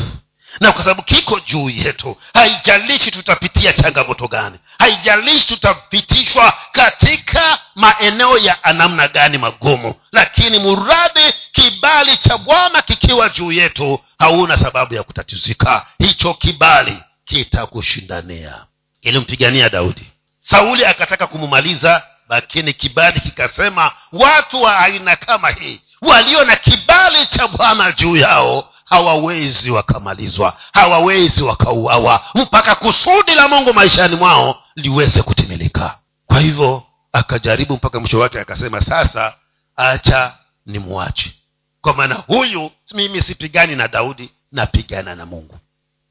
na 0.61 0.73
kwa 0.73 0.83
sababu 0.83 1.03
kiko 1.03 1.41
juu 1.41 1.71
yetu 1.71 2.17
haijalishi 2.35 3.11
tutapitia 3.11 3.73
changamoto 3.73 4.29
gani 4.29 4.59
haijalishi 4.79 5.47
tutapitishwa 5.47 6.53
katika 6.73 7.59
maeneo 7.75 8.38
ya 8.38 8.57
namna 8.75 9.09
gani 9.09 9.38
magumu 9.38 9.95
lakini 10.12 10.59
muradi 10.59 11.35
kibali 11.53 12.17
cha 12.17 12.38
bwana 12.38 12.83
kikiwa 12.83 13.29
juu 13.29 13.53
yetu 13.53 14.01
hauna 14.19 14.57
sababu 14.57 14.95
ya 14.95 15.03
kutatizika. 15.03 15.87
Hicho 15.99 16.35
kibali 16.35 16.99
kitakushindania. 17.25 18.65
Ilimpigania 19.03 19.69
daudi. 19.69 20.07
Sauli 20.41 20.85
akataka 20.85 21.27
kumumaliza 21.27 22.03
lakini 22.29 22.73
kibali 22.73 23.21
kikasema 23.21 23.91
watu 24.12 24.62
wa 24.62 24.79
aina 24.79 25.17
kama 25.17 25.51
hii 25.51 25.81
walio 26.03 26.45
na 26.45 26.57
kibali 26.57 27.27
cha 27.27 27.49
bwana 27.49 27.93
juu 27.93 28.17
yao 28.17 28.72
hawawezi 28.96 29.70
wakamalizwa 29.70 30.57
hawawezi 30.72 31.42
wakauawa 31.42 32.24
mpaka 32.35 32.74
kusudi 32.74 33.35
la 33.35 33.48
mungu 33.48 33.72
maishani 33.74 34.16
mwao 34.16 34.62
liweze 34.76 35.22
kutimilika. 35.22 35.98
Kwa 36.26 36.40
hivyo 36.40 36.83
akajaribu 37.12 37.74
mpaka 37.74 38.00
mwisho 38.00 38.18
wake 38.18 38.40
akasema 38.40 38.81
sasa 38.81 39.35
acha 39.76 40.35
ni 40.66 40.78
mwache 40.78 41.33
kwa 41.81 41.94
maana 41.94 42.14
huyu 42.14 42.70
mimi 42.94 43.22
sipigani 43.22 43.76
na 43.76 43.88
daudi 43.88 44.31
napigana 44.52 45.14
na 45.14 45.26
mungu. 45.26 45.59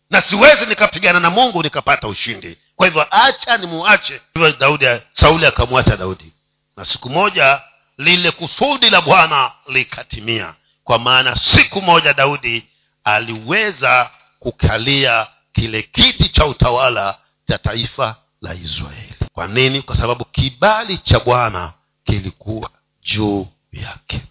Na 0.09 0.21
siwezi 0.21 0.65
nikapigana 0.65 1.19
na 1.19 1.29
mungu 1.29 1.63
nikapata 1.63 2.07
ushindi. 2.07 2.57
Kwa 2.75 2.87
hivyo 2.87 3.05
acha 3.11 3.57
nimuache 3.57 4.21
hivyo 4.33 4.51
daudi 4.51 4.85
sauli 5.13 5.45
akamwacha 5.45 5.97
daudi. 5.97 6.33
Na 6.77 6.85
siku 6.85 7.09
moja 7.09 7.61
lile 7.97 8.31
kusudi 8.31 8.89
la 8.89 9.01
bwana 9.01 9.51
likatimia. 9.67 10.53
Kwa 10.83 10.99
maana 10.99 11.35
siku 11.35 11.81
moja 11.81 12.13
daudi 12.13 12.67
aliweza 13.03 14.11
kukalia 14.39 15.27
kile 15.53 15.81
kiti 15.81 16.29
cha 16.29 16.45
utawala 16.45 17.17
cha 17.47 17.57
taifa 17.57 18.15
la 18.41 18.53
israeli. 18.53 19.13
Kwa 19.33 19.47
nini? 19.47 19.81
Kwa 19.81 19.97
sababu 19.97 20.25
kibali 20.25 20.97
cha 20.97 21.19
bwana 21.19 21.73
kilikuwa 22.03 22.69
juu 23.01 23.47
yake. 23.71 24.21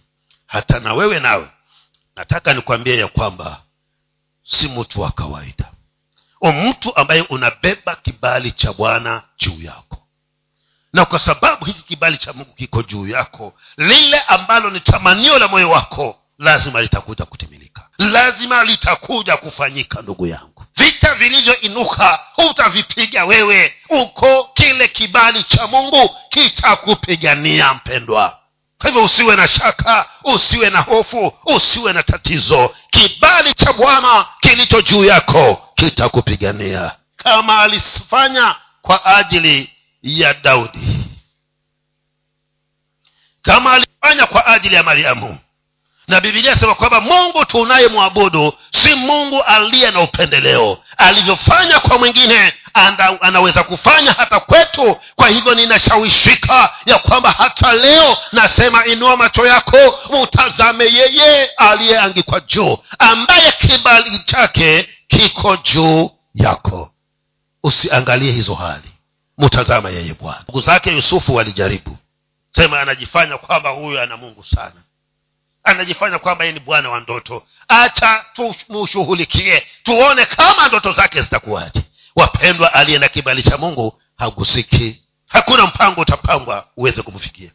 Hata 0.47 0.79
na 0.79 0.93
wewe 0.93 1.19
nawe 1.19 1.49
nataka 2.15 2.53
nikwambie 2.53 2.97
ya 2.97 3.07
kwamba 3.07 3.61
si 4.43 4.67
mtu 4.67 5.01
wa 5.01 5.11
kawaida. 5.11 5.71
O 6.41 6.51
mtu 6.51 6.95
ambaye 6.95 7.21
unabeba 7.21 7.95
kibali 7.95 8.51
cha 8.51 8.73
bwana 8.73 9.23
juu 9.39 9.61
yako. 9.61 9.97
Na 10.93 11.05
kwa 11.05 11.19
sababu 11.19 11.65
hiki 11.65 11.81
kibali 11.81 12.17
cha 12.17 12.33
mungu 12.33 12.53
kiko 12.53 12.83
juu 12.83 13.07
yako 13.07 13.53
lile 13.77 14.19
ambalo 14.19 14.69
ni 14.69 14.79
tamanio 14.79 15.39
la 15.39 15.47
moyo 15.47 15.69
wako 15.69 16.20
lazima 16.41 16.81
litakuja 16.81 17.25
kutimilika. 17.25 17.87
Lazima 17.97 18.63
litakuja 18.63 19.37
kufanyika 19.37 20.01
ndugu 20.01 20.27
yangu. 20.27 20.65
Vita 20.77 21.15
vilivyoinuka 21.15 22.19
hutavipiga 22.33 23.25
wewe. 23.25 23.73
Uko 23.89 24.43
kile 24.53 24.87
kibali 24.87 25.43
cha 25.43 25.67
mungu 25.67 26.15
kitakupigania 26.29 27.73
mpendwa. 27.73 28.37
Kwa 28.77 28.89
hivyo 28.89 29.03
usiwe 29.05 29.35
na 29.35 29.47
shaka 29.47 30.05
usiwe 30.23 30.69
na 30.69 30.79
hofu 30.81 31.33
usiwe 31.45 31.93
na 31.93 32.03
tatizo. 32.03 32.75
Kibali 32.91 33.53
cha 33.53 33.73
bwana 33.73 34.25
kilicho 34.39 34.81
juu 34.81 35.05
yako 35.05 35.69
kitakupigania 35.75 36.91
kama 37.15 37.61
alifanya 37.61 38.55
kwa 38.81 39.05
ajili 39.05 39.71
ya 40.03 40.33
daudi. 40.33 40.97
Kama 43.41 43.73
alifanya 43.73 44.25
kwa 44.25 44.45
ajili 44.47 44.75
ya 44.75 44.83
mariamu 44.83 45.37
na 46.11 46.21
bibilia 46.21 46.51
asema 46.53 46.75
kwamba 46.75 47.01
mungu 47.01 47.45
tunayemwabudu 47.45 48.53
si 48.71 48.95
mungu 48.95 49.41
aliye 49.43 49.91
na 49.91 50.01
upendeleo. 50.01 50.77
Alivyofanya 50.97 51.79
kwa 51.79 51.97
mwingine 51.97 52.53
anda, 52.73 53.21
anaweza 53.21 53.63
kufanya 53.63 54.11
hata 54.11 54.39
kwetu. 54.39 54.97
Kwa 55.15 55.27
hivyo 55.29 55.55
ninashawishika 55.55 56.73
ya 56.85 56.97
kwamba 56.99 57.31
hata 57.31 57.73
leo 57.73 58.17
nasema 58.31 58.85
inua 58.85 59.17
macho 59.17 59.45
yako 59.45 59.99
mutazame 60.09 60.85
yeye 60.85 61.45
aliyeangikwa 61.45 62.39
juu 62.39 62.77
ambaye 62.99 63.51
kibali 63.51 64.19
chake 64.19 64.87
kiko 65.07 65.57
juu 65.57 66.11
yako. 66.35 66.91
Usiangalie 67.63 68.31
hizo 68.31 68.53
hali 68.55 68.91
mutazama 69.37 69.89
yeye 69.89 70.13
bwana. 70.21 70.39
Ndugu 70.43 70.61
zake 70.61 70.91
yusufu 70.91 71.35
walijaribu. 71.35 71.97
Sema 72.51 72.81
anajifanya 72.81 73.37
kwamba 73.37 73.69
huyu 73.69 74.01
ana 74.01 74.17
mungu 74.17 74.43
sana 74.43 74.81
anajifanya 75.63 76.19
kwamba 76.19 76.43
yeye 76.43 76.53
ni 76.53 76.59
bwana 76.59 76.89
wa 76.89 76.99
ndoto. 76.99 77.47
Acha 77.67 78.25
tumushughulikie 78.33 79.67
tuone 79.83 80.25
kama 80.25 80.67
ndoto 80.67 80.93
zake 80.93 81.21
zitakuwaje. 81.21 81.83
Wapendwa 82.15 82.73
aliye 82.73 82.99
na 82.99 83.07
kibali 83.09 83.43
cha 83.43 83.57
mungu 83.57 84.01
hagusiki. 84.17 85.03
Hakuna 85.27 85.65
mpango 85.65 86.01
utapangwa 86.01 86.67
uweze 86.77 87.01
kumfikia. 87.01 87.51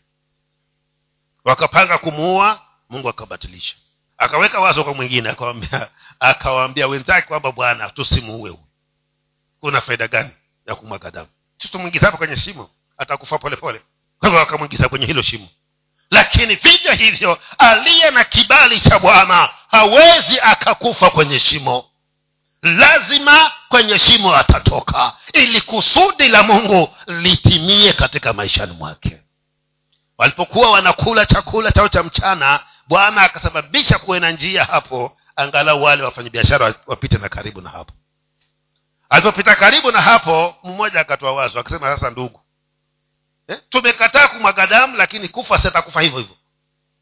Wakapanga 1.45 1.99
kumuua 1.99 2.61
mungu 2.91 3.09
akabatilisha. 3.09 3.77
Akaweka 4.19 4.61
wazo 4.61 4.85
kwa 4.85 4.95
mwingine 4.95 5.29
akawambia 5.31 5.89
akawaambia 6.21 6.87
wenzake 6.89 7.27
kwamba 7.29 7.53
bwana 7.53 7.89
tusimuue 7.91 8.51
huyu. 8.51 8.65
Kuna 9.61 9.81
faida 9.81 10.09
gani 10.09 10.31
ya 10.67 10.75
kumwaga 10.75 11.11
damu? 11.11 11.29
Tutumwingiza 11.59 12.07
hapo 12.07 12.19
kwenye 12.19 12.37
shimo 12.37 12.71
atakufa 12.99 13.39
polepole. 13.39 13.83
Kwa 14.19 14.29
hivyo 14.29 14.39
wakamwingiza 14.41 14.89
kwenye 14.89 15.07
hilo 15.07 15.23
shimo 15.23 15.49
lakini 16.11 16.55
vivyo 16.55 16.93
hivyo 16.93 17.39
aliye 17.59 18.11
na 18.11 18.25
kibali 18.25 18.81
cha 18.81 18.99
bwana 18.99 19.49
hawezi 19.71 20.41
akakufa 20.43 21.11
kwenye 21.11 21.39
shimo. 21.41 21.85
Lazima 22.63 23.53
kwenye 23.69 23.99
shimo 23.99 24.37
atatoka 24.37 25.13
ili 25.33 25.61
kusudi 25.61 26.29
la 26.29 26.43
mungu 26.43 26.95
litimie 27.07 27.93
katika 27.93 28.33
maishani 28.33 28.73
mwake. 28.73 29.21
Walipokuwa 30.19 30.71
wanakula 30.71 31.27
chakula 31.27 31.73
chao 31.73 31.89
cha 31.89 32.03
mchana 32.03 32.61
bwana 32.89 33.23
akasababisha 33.23 33.99
kuwe 33.99 34.21
na 34.21 34.31
njia 34.31 34.65
hapo 34.65 35.17
angalau 35.37 35.83
wale 35.83 36.03
wafanyabiashara 36.03 36.75
wapite 36.87 37.19
na 37.19 37.29
karibu 37.29 37.61
na 37.61 37.71
hapo. 37.71 37.93
Alipopita 39.11 39.55
karibu 39.55 39.93
na 39.93 40.01
hapo 40.01 40.57
mmoja 40.65 41.01
akatoa 41.01 41.33
wazo 41.33 41.61
akasema 41.61 41.95
sasa 41.95 42.11
ndugu 42.11 42.41
eh, 43.49 43.61
tumekataa 43.69 44.29
kumwaga 44.29 44.67
damu 44.67 44.97
lakini 44.97 45.29
kufa 45.29 45.59
sitakufa 45.59 46.01
hivyo 46.01 46.19
hivyo. 46.19 46.37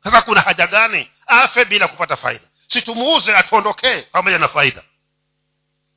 Sasa 0.05 0.23
kuna 0.23 0.41
haja 0.41 0.67
gani? 0.67 1.11
Afe 1.27 1.65
bila 1.65 1.89
kupata 1.89 2.17
faida. 2.17 2.45
Situmuuze 2.69 3.37
atuondokee 3.37 4.03
pamoja 4.03 4.39
na 4.39 4.49
faida. 4.49 4.83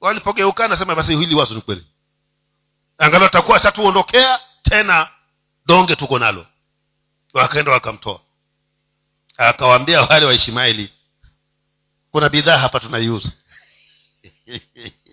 Walipogeuka 0.01 0.67
nasema 0.67 0.95
basi 0.95 1.15
hili 1.17 1.35
wazo 1.35 1.55
ni 1.55 1.61
kweli. 1.61 1.87
Angalau 2.97 3.29
takuwa 3.29 3.59
satuondokea 3.59 4.39
tena 4.63 5.09
donge 5.65 5.95
tuko 5.95 6.19
nalo. 6.19 6.45
Wakaenda 7.33 7.71
wakamtoa. 7.71 8.19
Akawaambia 9.37 10.01
wale 10.01 10.25
waishimaili 10.25 10.93
kuna 12.11 12.29
bidhaa 12.29 12.57
hapa 12.57 12.79
tunaiuza 12.79 13.31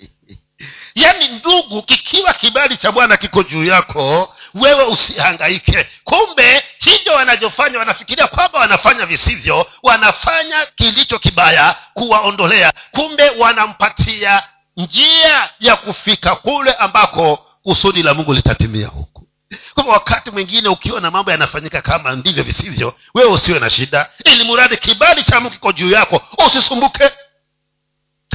yaani 0.95 1.28
ndugu 1.28 1.82
kikiwa 1.82 2.32
kibali 2.34 2.76
cha 2.76 2.92
bwana 2.92 3.16
kiko 3.16 3.42
juu 3.42 3.64
yako 3.64 4.34
wewe 4.55 4.82
usihangaike. 4.84 5.86
Kumbe 6.05 6.62
hivyo 6.78 7.12
wanavyofanya 7.12 7.78
wanafikiria 7.78 8.26
kwamba 8.26 8.59
wanafanya 8.59 9.07
visivyo. 9.07 9.66
Wanafanya 9.82 10.66
kilicho 10.76 11.18
kibaya 11.18 11.76
kuwaondolea. 11.95 12.72
Kumbe 12.90 13.30
wanampatia 13.30 14.42
njia 14.76 15.51
ya 15.61 15.76
kufika 15.76 16.34
kule 16.36 16.72
ambako 16.72 17.36
kusudi 17.62 18.03
la 18.03 18.14
mungu 18.14 18.32
litatimia 18.34 18.86
huku. 18.86 19.28
Kwamba 19.74 19.92
wakati 19.92 20.30
mwingine 20.30 20.68
ukiona 20.68 21.11
mambo 21.11 21.30
yanafanyika 21.30 21.82
kama 21.82 22.12
ndivyo 22.12 22.42
visivyo 22.45 22.95
wewe 23.14 23.30
usiwe 23.30 23.59
na 23.59 23.70
shida. 23.70 24.11
Ili 24.24 24.45
muradi 24.45 24.76
kibali 24.76 25.22
cha 25.24 25.40
mungu 25.40 25.55
kiko 25.55 25.72
juu 25.72 25.90
yako 25.90 26.22
usisumbuke. 26.47 27.11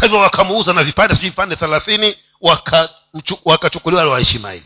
Hivyo 0.01 0.19
wakamuuza 0.19 0.73
na 0.73 0.83
vipande 0.83 1.15
sijui 1.15 1.29
vipande 1.29 1.55
thelathini 1.55 2.15
wakachukuliwa 3.45 4.01
waka 4.03 4.13
waishmaeli 4.13 4.65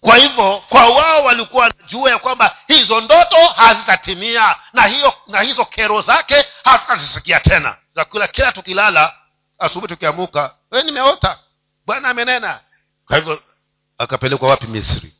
kwa 0.00 0.16
hivyo 0.16 0.62
kwa 0.68 0.86
wao 0.86 1.24
walikuwa 1.24 1.62
wanajua 1.62 2.10
ya 2.10 2.18
kwamba 2.18 2.56
hizo 2.68 3.00
ndoto 3.00 3.36
hazitatimia 3.56 4.56
na 4.72 4.86
hiyo 4.86 5.14
na 5.26 5.40
hizo 5.40 5.64
kero 5.64 6.02
zake 6.02 6.46
hatutazisikia 6.64 7.40
tena. 7.40 7.76
Za 7.94 8.04
kila 8.04 8.28
kila 8.28 8.52
tukilala 8.52 9.14
asubuhi 9.58 9.88
tukiamuka 9.88 10.54
we 10.70 10.82
nimeota. 10.82 11.38
Bwana 11.86 12.08
amenena. 12.08 12.60
Kwa 13.06 13.16
hivyo 13.16 13.42
akapelekwa 13.98 14.48
wapi? 14.48 14.66
Misri 14.66 15.14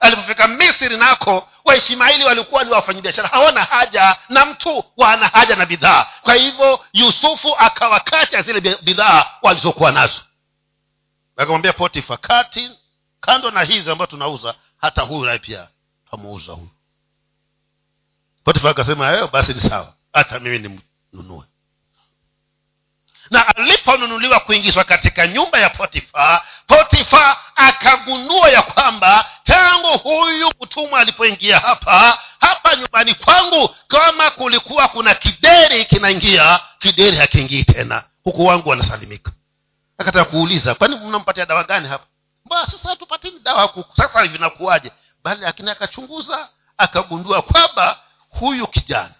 alipofika 0.00 0.48
misri 0.48 0.96
nako 0.96 1.48
waishmaili 1.64 2.24
walikuwa 2.24 2.64
ni 2.64 2.70
wafanyabiashara. 2.70 3.28
Hawana 3.28 3.64
haja 3.64 4.16
na 4.28 4.46
mtu 4.46 4.84
wana 4.96 5.26
haja 5.28 5.56
na 5.56 5.66
bidhaa. 5.66 6.06
Kwa 6.22 6.34
hivyo 6.34 6.84
yusufu 6.92 7.56
akawakacha 7.58 8.42
zile 8.42 8.76
bidhaa 8.82 9.26
walizokuwa 9.42 9.92
nazo. 9.92 10.20
Akamwambia 11.36 11.72
potifa 11.72 12.16
kati 12.16 12.70
kando 13.20 13.50
na 13.50 13.62
hizi 13.62 13.90
ambayo 13.90 14.06
tunauza 14.06 14.54
hata 14.76 15.02
huyu 15.02 15.24
naye 15.24 15.38
pia 15.38 15.68
tamuuza 16.10 16.52
huyu. 16.52 16.70
Potifa 18.44 18.70
akasema 18.70 19.26
basi 19.26 19.54
ni 19.54 19.60
sawa. 19.60 19.94
Hata 20.12 20.40
mimi 20.40 20.58
nimnunue 20.58 21.44
na 23.30 23.46
aliponunuliwa 23.56 24.40
kuingizwa 24.40 24.84
katika 24.84 25.26
nyumba 25.26 25.58
ya 25.58 25.70
potifa 25.70 26.44
potifa 26.66 27.36
akagundua 27.56 28.48
ya 28.50 28.62
kwamba 28.62 29.26
tangu 29.44 29.98
huyu 29.98 30.52
mtumwa 30.62 31.00
alipoingia 31.00 31.58
hapa 31.58 32.18
hapa 32.40 32.76
nyumbani 32.76 33.14
kwangu 33.14 33.74
kama 33.88 34.30
kulikuwa 34.30 34.88
kuna 34.88 35.14
kideri 35.14 35.84
kinaingia 35.84 36.60
kideri 36.78 37.16
hakiingii 37.16 37.64
tena. 37.64 38.02
Huku 38.24 38.46
wangu 38.46 38.68
wanasalimika. 38.68 39.32
Akataka 39.98 40.24
kuuliza 40.24 40.74
kwani 40.74 40.96
mnampatia 40.96 41.46
dawa 41.46 41.64
gani 41.64 41.88
hapa? 41.88 42.06
Mbona 42.46 42.66
sasa 42.66 42.96
tupatini 42.96 43.38
dawa 43.38 43.62
huku 43.62 43.96
sasa 43.96 44.26
vinakuwaje 44.26 44.92
bali 45.24 45.40
lakini 45.40 45.70
akachunguza 45.70 46.48
akagundua 46.78 47.42
kwamba 47.42 48.00
huyu 48.28 48.66
kijana. 48.66 49.14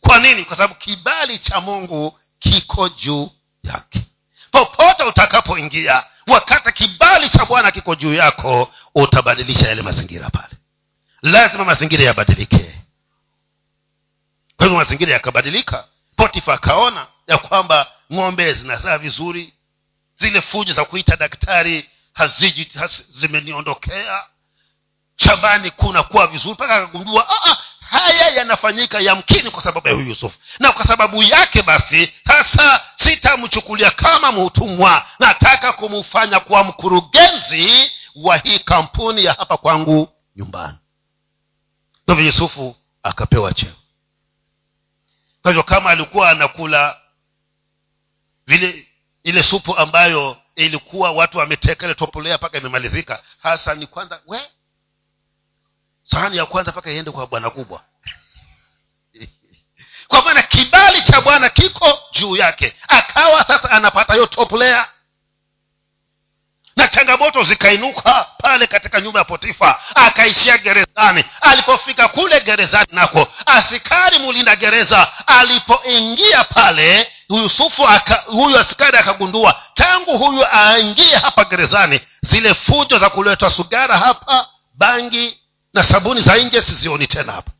Kwa 0.00 0.18
nini? 0.18 0.44
Kwa 0.44 0.56
sababu 0.56 0.74
kibali 0.74 1.38
cha 1.38 1.60
mungu 1.60 2.18
kiko 2.42 2.88
juu 2.88 3.30
yake. 3.62 4.02
Popote 4.50 5.02
utakapoingia 5.02 6.04
wakati 6.26 6.72
kibali 6.72 7.28
cha 7.28 7.44
bwana 7.44 7.70
kiko 7.70 7.94
juu 7.94 8.14
yako 8.14 8.72
utabadilisha 8.94 9.68
yale 9.68 9.82
mazingira 9.82 10.30
pale. 10.30 10.54
Lazima 11.22 11.64
mazingira 11.64 12.04
yabadilike. 12.04 12.78
Kwa 14.56 14.66
hivyo 14.66 14.78
mazingira 14.78 15.12
yakabadilika 15.12 15.84
potifa 16.16 16.54
akaona 16.54 17.06
ya 17.26 17.38
kwamba 17.38 17.86
ng'ombe 18.12 18.52
zinazaa 18.52 18.98
vizuri 18.98 19.54
zile 20.20 20.40
fujo 20.40 20.72
za 20.72 20.84
kuita 20.84 21.16
daktari 21.16 21.90
haziji 22.12 22.68
has, 22.78 23.02
zimeniondokea 23.10 24.24
shambani 25.16 25.70
kuna 25.70 26.02
kuwa 26.02 26.26
vizuri 26.26 26.52
mpaka 26.54 26.76
akagundua 26.76 27.28
ah, 27.28 27.50
ah, 27.50 27.56
haya 27.92 28.28
yanafanyika 28.28 29.00
yamkini 29.00 29.50
kwa 29.50 29.62
sababu 29.62 29.88
ya 29.88 29.94
yusufu. 29.94 30.38
Na 30.60 30.72
kwa 30.72 30.84
sababu 30.86 31.22
yake 31.22 31.62
basi 31.62 32.12
sasa 32.26 32.80
sitamchukulia 32.96 33.90
kama 33.90 34.32
mhutumwa 34.32 35.06
nataka 35.18 35.72
kumfanya 35.72 36.40
kuwa 36.40 36.64
mkurugenzi 36.64 37.90
wa 38.14 38.36
hii 38.36 38.58
kampuni 38.58 39.24
ya 39.24 39.32
hapa 39.32 39.56
kwangu 39.56 40.08
nyumbani. 40.36 40.78
Kwa 42.06 42.14
yusufu 42.14 42.76
akapewa 43.02 43.52
cheo. 43.54 43.72
Kwa 45.42 45.50
hivyo 45.50 45.62
kama 45.62 45.90
alikuwa 45.90 46.30
anakula 46.30 47.00
vile 48.46 48.88
ile 49.22 49.42
supu 49.42 49.76
ambayo 49.76 50.36
ilikuwa 50.56 51.10
watu 51.10 51.38
wameteka 51.38 51.86
ile 51.86 51.94
topolea 51.94 52.36
mpaka 52.36 52.58
imemalizika 52.58 53.22
hasa 53.42 53.74
ni 53.74 53.86
kwanza 53.86 54.20
we 54.26 54.40
sahani 56.12 56.36
ya 56.36 56.46
kwanza 56.46 56.70
mpaka 56.72 56.90
iende 56.90 57.10
kwa 57.10 57.26
bwana 57.26 57.50
kubwa. 57.50 57.80
Kwa 60.08 60.22
maana 60.22 60.42
kibali 60.42 61.02
cha 61.02 61.20
bwana 61.20 61.48
kiko 61.48 61.98
juu 62.12 62.36
yake. 62.36 62.74
Akawa 62.88 63.44
sasa 63.44 63.70
anapata 63.70 64.12
hiyo 64.12 64.26
toplea 64.26 64.88
na 66.76 66.88
changamoto 66.88 67.42
zikainuka 67.42 68.26
pale 68.38 68.66
katika 68.66 69.00
nyumba 69.00 69.18
ya 69.18 69.24
potifa. 69.24 69.80
Akaishia 69.94 70.58
gerezani. 70.58 71.24
Alipofika 71.40 72.08
kule 72.08 72.40
gerezani 72.40 72.86
nako 72.92 73.28
askari 73.46 74.18
mulinda 74.18 74.56
gereza 74.56 75.08
alipoingia 75.26 76.44
pale 76.44 77.12
yusufu 77.30 77.88
aka, 77.88 78.14
huyu 78.26 78.58
askari 78.58 78.98
akagundua 78.98 79.60
tangu 79.74 80.18
huyu 80.18 80.46
aingie 80.52 81.16
hapa 81.16 81.44
gerezani 81.44 82.00
zile 82.22 82.54
fujo 82.54 82.98
za 82.98 83.10
kuleta 83.10 83.50
sugara 83.50 83.98
hapa 83.98 84.48
bangi 84.74 85.41
na 85.74 85.82
sabuni 85.82 86.20
za 86.20 86.36
nje 86.36 86.62
sizioni 86.62 87.06
tena 87.06 87.32
hapa. 87.32 87.50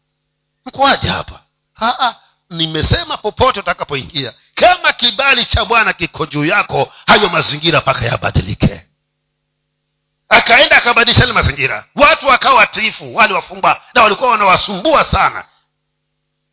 Mkuaje 0.67 1.09
hapa? 1.09 1.43
Haa, 1.73 2.17
nimesema 2.51 3.17
popote 3.17 3.61
utakapoingia 3.61 4.33
kama 4.55 4.93
kibali 4.93 5.45
cha 5.45 5.65
bwana 5.65 5.93
kiko 5.93 6.27
juu 6.27 6.45
yako 6.45 6.93
hayo 7.07 7.29
mazingira 7.29 7.81
mpaka 7.81 8.05
yabadilike. 8.05 8.87
Akaenda 10.29 10.77
akabadilisha 10.77 11.25
ile 11.25 11.33
mazingira. 11.33 11.85
Watu 11.95 12.27
wakawa 12.27 12.55
watiifu 12.55 13.15
wale 13.15 13.35
wafumba 13.35 13.81
na 13.95 14.03
walikuwa 14.03 14.31
wanawasumbua 14.31 15.05
sana. 15.05 15.45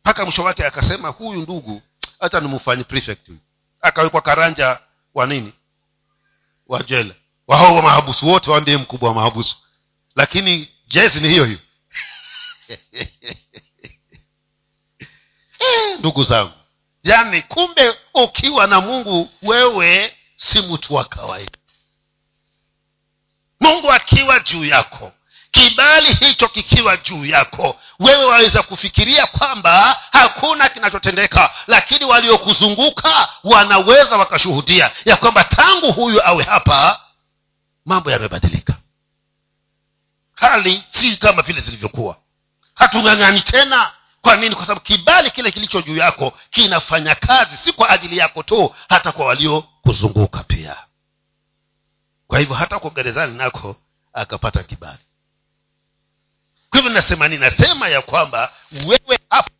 Mpaka 0.00 0.24
mwisho 0.24 0.44
wake 0.44 0.66
akasema 0.66 1.08
huyu 1.08 1.40
ndugu 1.42 1.82
hata 2.20 2.40
nimfanye 2.40 2.84
prefect 2.84 3.30
akawekwa 3.82 4.20
karanja 4.20 4.78
wa 5.14 5.26
nini? 5.26 5.52
Wa 6.66 6.82
jela. 6.82 7.14
Wahao 7.48 7.76
wa 7.76 7.82
mahabusu 7.82 8.28
wote 8.28 8.50
waambie 8.50 8.76
mkubwa 8.76 9.08
wa 9.08 9.14
mahabusu. 9.14 9.56
Lakini 10.16 10.68
jezi 10.90 11.20
ni 11.20 11.28
hiyo 11.28 11.44
hiyo. 11.44 11.58
Ndugu 15.98 16.24
zangu 16.24 16.52
yaani 17.02 17.42
kumbe 17.42 17.94
ukiwa 18.14 18.66
na 18.66 18.80
mungu 18.80 19.30
wewe 19.42 20.16
si 20.36 20.62
mtu 20.62 20.94
wa 20.94 21.04
kawaida. 21.04 21.58
Mungu 23.60 23.92
akiwa 23.92 24.40
juu 24.40 24.64
yako 24.64 25.12
kibali 25.50 26.14
hicho 26.14 26.48
kikiwa 26.48 26.96
juu 26.96 27.24
yako 27.24 27.80
wewe 27.98 28.24
waweza 28.24 28.62
kufikiria 28.62 29.26
kwamba 29.26 30.02
hakuna 30.12 30.68
kinachotendeka 30.68 31.50
lakini 31.66 32.04
waliokuzunguka 32.04 33.28
wanaweza 33.44 34.16
wakashuhudia 34.16 34.90
ya 35.04 35.16
kwamba 35.16 35.44
tangu 35.44 35.92
huyu 35.92 36.26
awe 36.26 36.44
hapa 36.44 37.00
mambo 37.86 38.10
yamebadilika 38.10 38.79
hali 40.40 40.84
si 40.92 41.16
kama 41.16 41.42
vile 41.42 41.60
zilivyokuwa. 41.60 42.16
Hatung'ang'ani 42.74 43.40
tena. 43.40 43.92
Kwa 44.20 44.36
nini? 44.36 44.54
Kwa 44.54 44.64
sababu 44.66 44.80
kibali 44.80 45.30
kile 45.30 45.50
kilicho 45.50 45.82
juu 45.82 45.96
yako 45.96 46.32
kinafanya 46.50 47.14
kazi 47.14 47.56
si 47.56 47.72
kwa 47.72 47.90
ajili 47.90 48.16
yako 48.18 48.42
tu 48.42 48.74
hata 48.88 49.12
kwa 49.12 49.26
waliokuzunguka 49.26 50.42
pia. 50.44 50.76
Kwa 52.26 52.38
hivyo 52.38 52.54
hata 52.54 52.78
kwa 52.78 52.90
gerezani 52.90 53.36
nako 53.38 53.76
akapata 54.12 54.62
kibali. 54.62 54.98
Kwa 56.70 56.78
hivyo 56.80 56.92
nasema 56.92 57.28
nini? 57.28 57.40
Nasema 57.40 57.88
ya 57.88 58.02
kwamba 58.02 58.52
wewe 58.72 59.18
hapo 59.30 59.50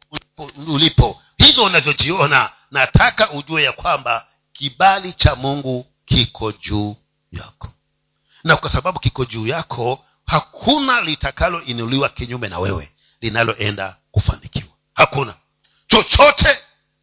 ulipo 0.66 1.22
hivyo 1.38 1.64
unavyojiona 1.64 2.50
nataka 2.70 3.30
ujue 3.30 3.62
ya 3.62 3.72
kwamba 3.72 4.26
kibali 4.52 5.12
cha 5.12 5.34
mungu 5.34 5.86
kiko 6.04 6.52
juu 6.52 6.96
yako. 7.32 7.68
Na 8.44 8.56
kwa 8.56 8.70
sababu 8.70 8.98
kiko 9.00 9.24
juu 9.24 9.46
yako 9.46 10.04
hakuna 10.30 11.00
litakaloinuliwa 11.00 12.08
kinyume 12.08 12.48
na 12.48 12.58
wewe 12.58 12.90
linaloenda 13.20 13.96
kufanikiwa. 14.10 14.70
Hakuna. 14.94 15.34
Chochote 15.86 16.58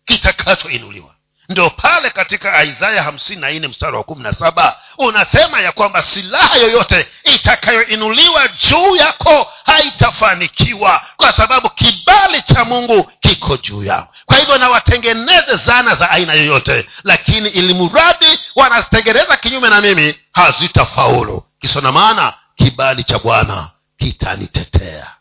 kitakachoinuliwa. 0.06 1.14
Ndio 1.50 1.70
pale 1.70 2.10
katika 2.10 2.64
isaya 2.64 3.04
hamsini 3.04 3.42
na 3.42 3.50
nne 3.52 3.68
mstari 3.68 3.96
wa 3.98 4.04
kumi 4.04 4.24
na 4.24 4.34
saba 4.34 4.80
unasema 4.98 5.62
ya 5.62 5.72
kwamba 5.72 6.04
silaha 6.04 6.56
yoyote 6.58 7.08
itakayoinuliwa 7.24 8.48
juu 8.48 8.96
yako 8.96 9.52
haitafanikiwa 9.66 11.02
kwa 11.18 11.32
sababu 11.34 11.70
kibali 11.70 12.42
cha 12.42 12.66
mungu 12.66 13.04
kiko 13.20 13.58
juu 13.58 13.84
yao. 13.84 14.08
Kwa 14.26 14.38
hivyo 14.38 14.58
nawatengeneze 14.58 15.56
zana 15.66 15.96
za 15.96 16.10
aina 16.10 16.34
yoyote 16.34 16.88
lakini 17.04 17.50
ilimradi 17.50 18.40
wanazitengeneza 18.56 19.38
kinyume 19.38 19.70
na 19.70 19.82
mimi 19.82 20.16
hazitafaulu. 20.32 21.44
Kiso 21.62 21.82
na 21.82 21.92
maana 21.92 22.34
kibali 22.58 23.04
cha 23.04 23.20
bwana 23.20 23.72
kitanitetea. 23.98 25.16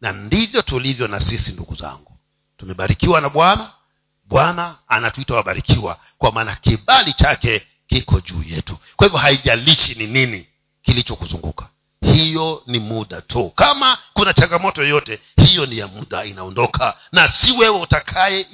Na 0.00 0.12
ndivyo 0.12 0.62
tulivyo 0.62 1.08
na 1.08 1.20
sisi 1.20 1.52
ndugu 1.52 1.74
zangu. 1.74 2.18
Tumebarikiwa 2.56 3.20
na 3.20 3.28
bwana. 3.28 3.70
Bwana 4.24 4.76
anatuita 4.88 5.34
wabarikiwa 5.34 5.98
kwa 6.18 6.32
maana 6.32 6.56
kibali 6.56 7.12
chake 7.12 7.66
kiko 7.86 8.20
juu 8.20 8.42
yetu. 8.46 8.78
Kwa 8.96 9.06
hivyo 9.06 9.18
haijalishi 9.20 9.94
ni 9.94 10.06
nini 10.06 10.46
kilichokuzunguka. 10.82 11.68
Hiyo 12.00 12.62
ni 12.66 12.78
muda 12.78 13.20
tu. 13.22 13.50
Kama 13.50 13.98
kuna 14.12 14.32
changamoto 14.32 14.82
yoyote 14.82 15.20
hiyo 15.36 15.66
ni 15.66 15.78
ya 15.78 15.88
muda 15.88 16.24
inaondoka. 16.24 16.96
Na 17.12 17.28
si 17.28 17.52
wewe 17.52 17.80
utakaye 17.80 18.46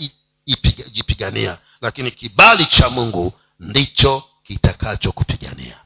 jipigania. 0.92 1.58
Lakini 1.80 2.10
kibali 2.10 2.66
cha 2.66 2.90
mungu 2.90 3.32
ndicho 3.60 4.24
kitakachokupigania 4.42 5.76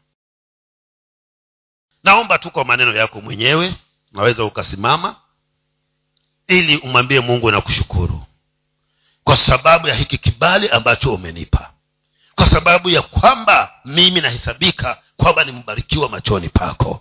naomba 2.02 2.38
tu 2.38 2.50
kwa 2.50 2.64
maneno 2.64 2.94
yako 2.96 3.20
mwenyewe 3.20 3.74
unaweza 4.12 4.44
ukasimama 4.44 5.16
ili 6.46 6.76
umwambie 6.76 7.20
mungu 7.20 7.50
na 7.50 7.60
kushukuru 7.60 8.22
kwa 9.24 9.36
sababu 9.36 9.88
ya 9.88 9.94
hiki 9.94 10.18
kibali 10.18 10.68
ambacho 10.68 11.14
umenipa. 11.14 11.70
Kwa 12.34 12.48
sababu 12.50 12.90
ya 12.90 13.02
kwamba 13.02 13.72
mimi 13.84 14.20
nahesabika 14.20 14.98
kwamba 15.16 15.44
ni 15.44 15.52
mbarikiwa 15.52 16.08
machoni 16.08 16.48
pako 16.48 17.00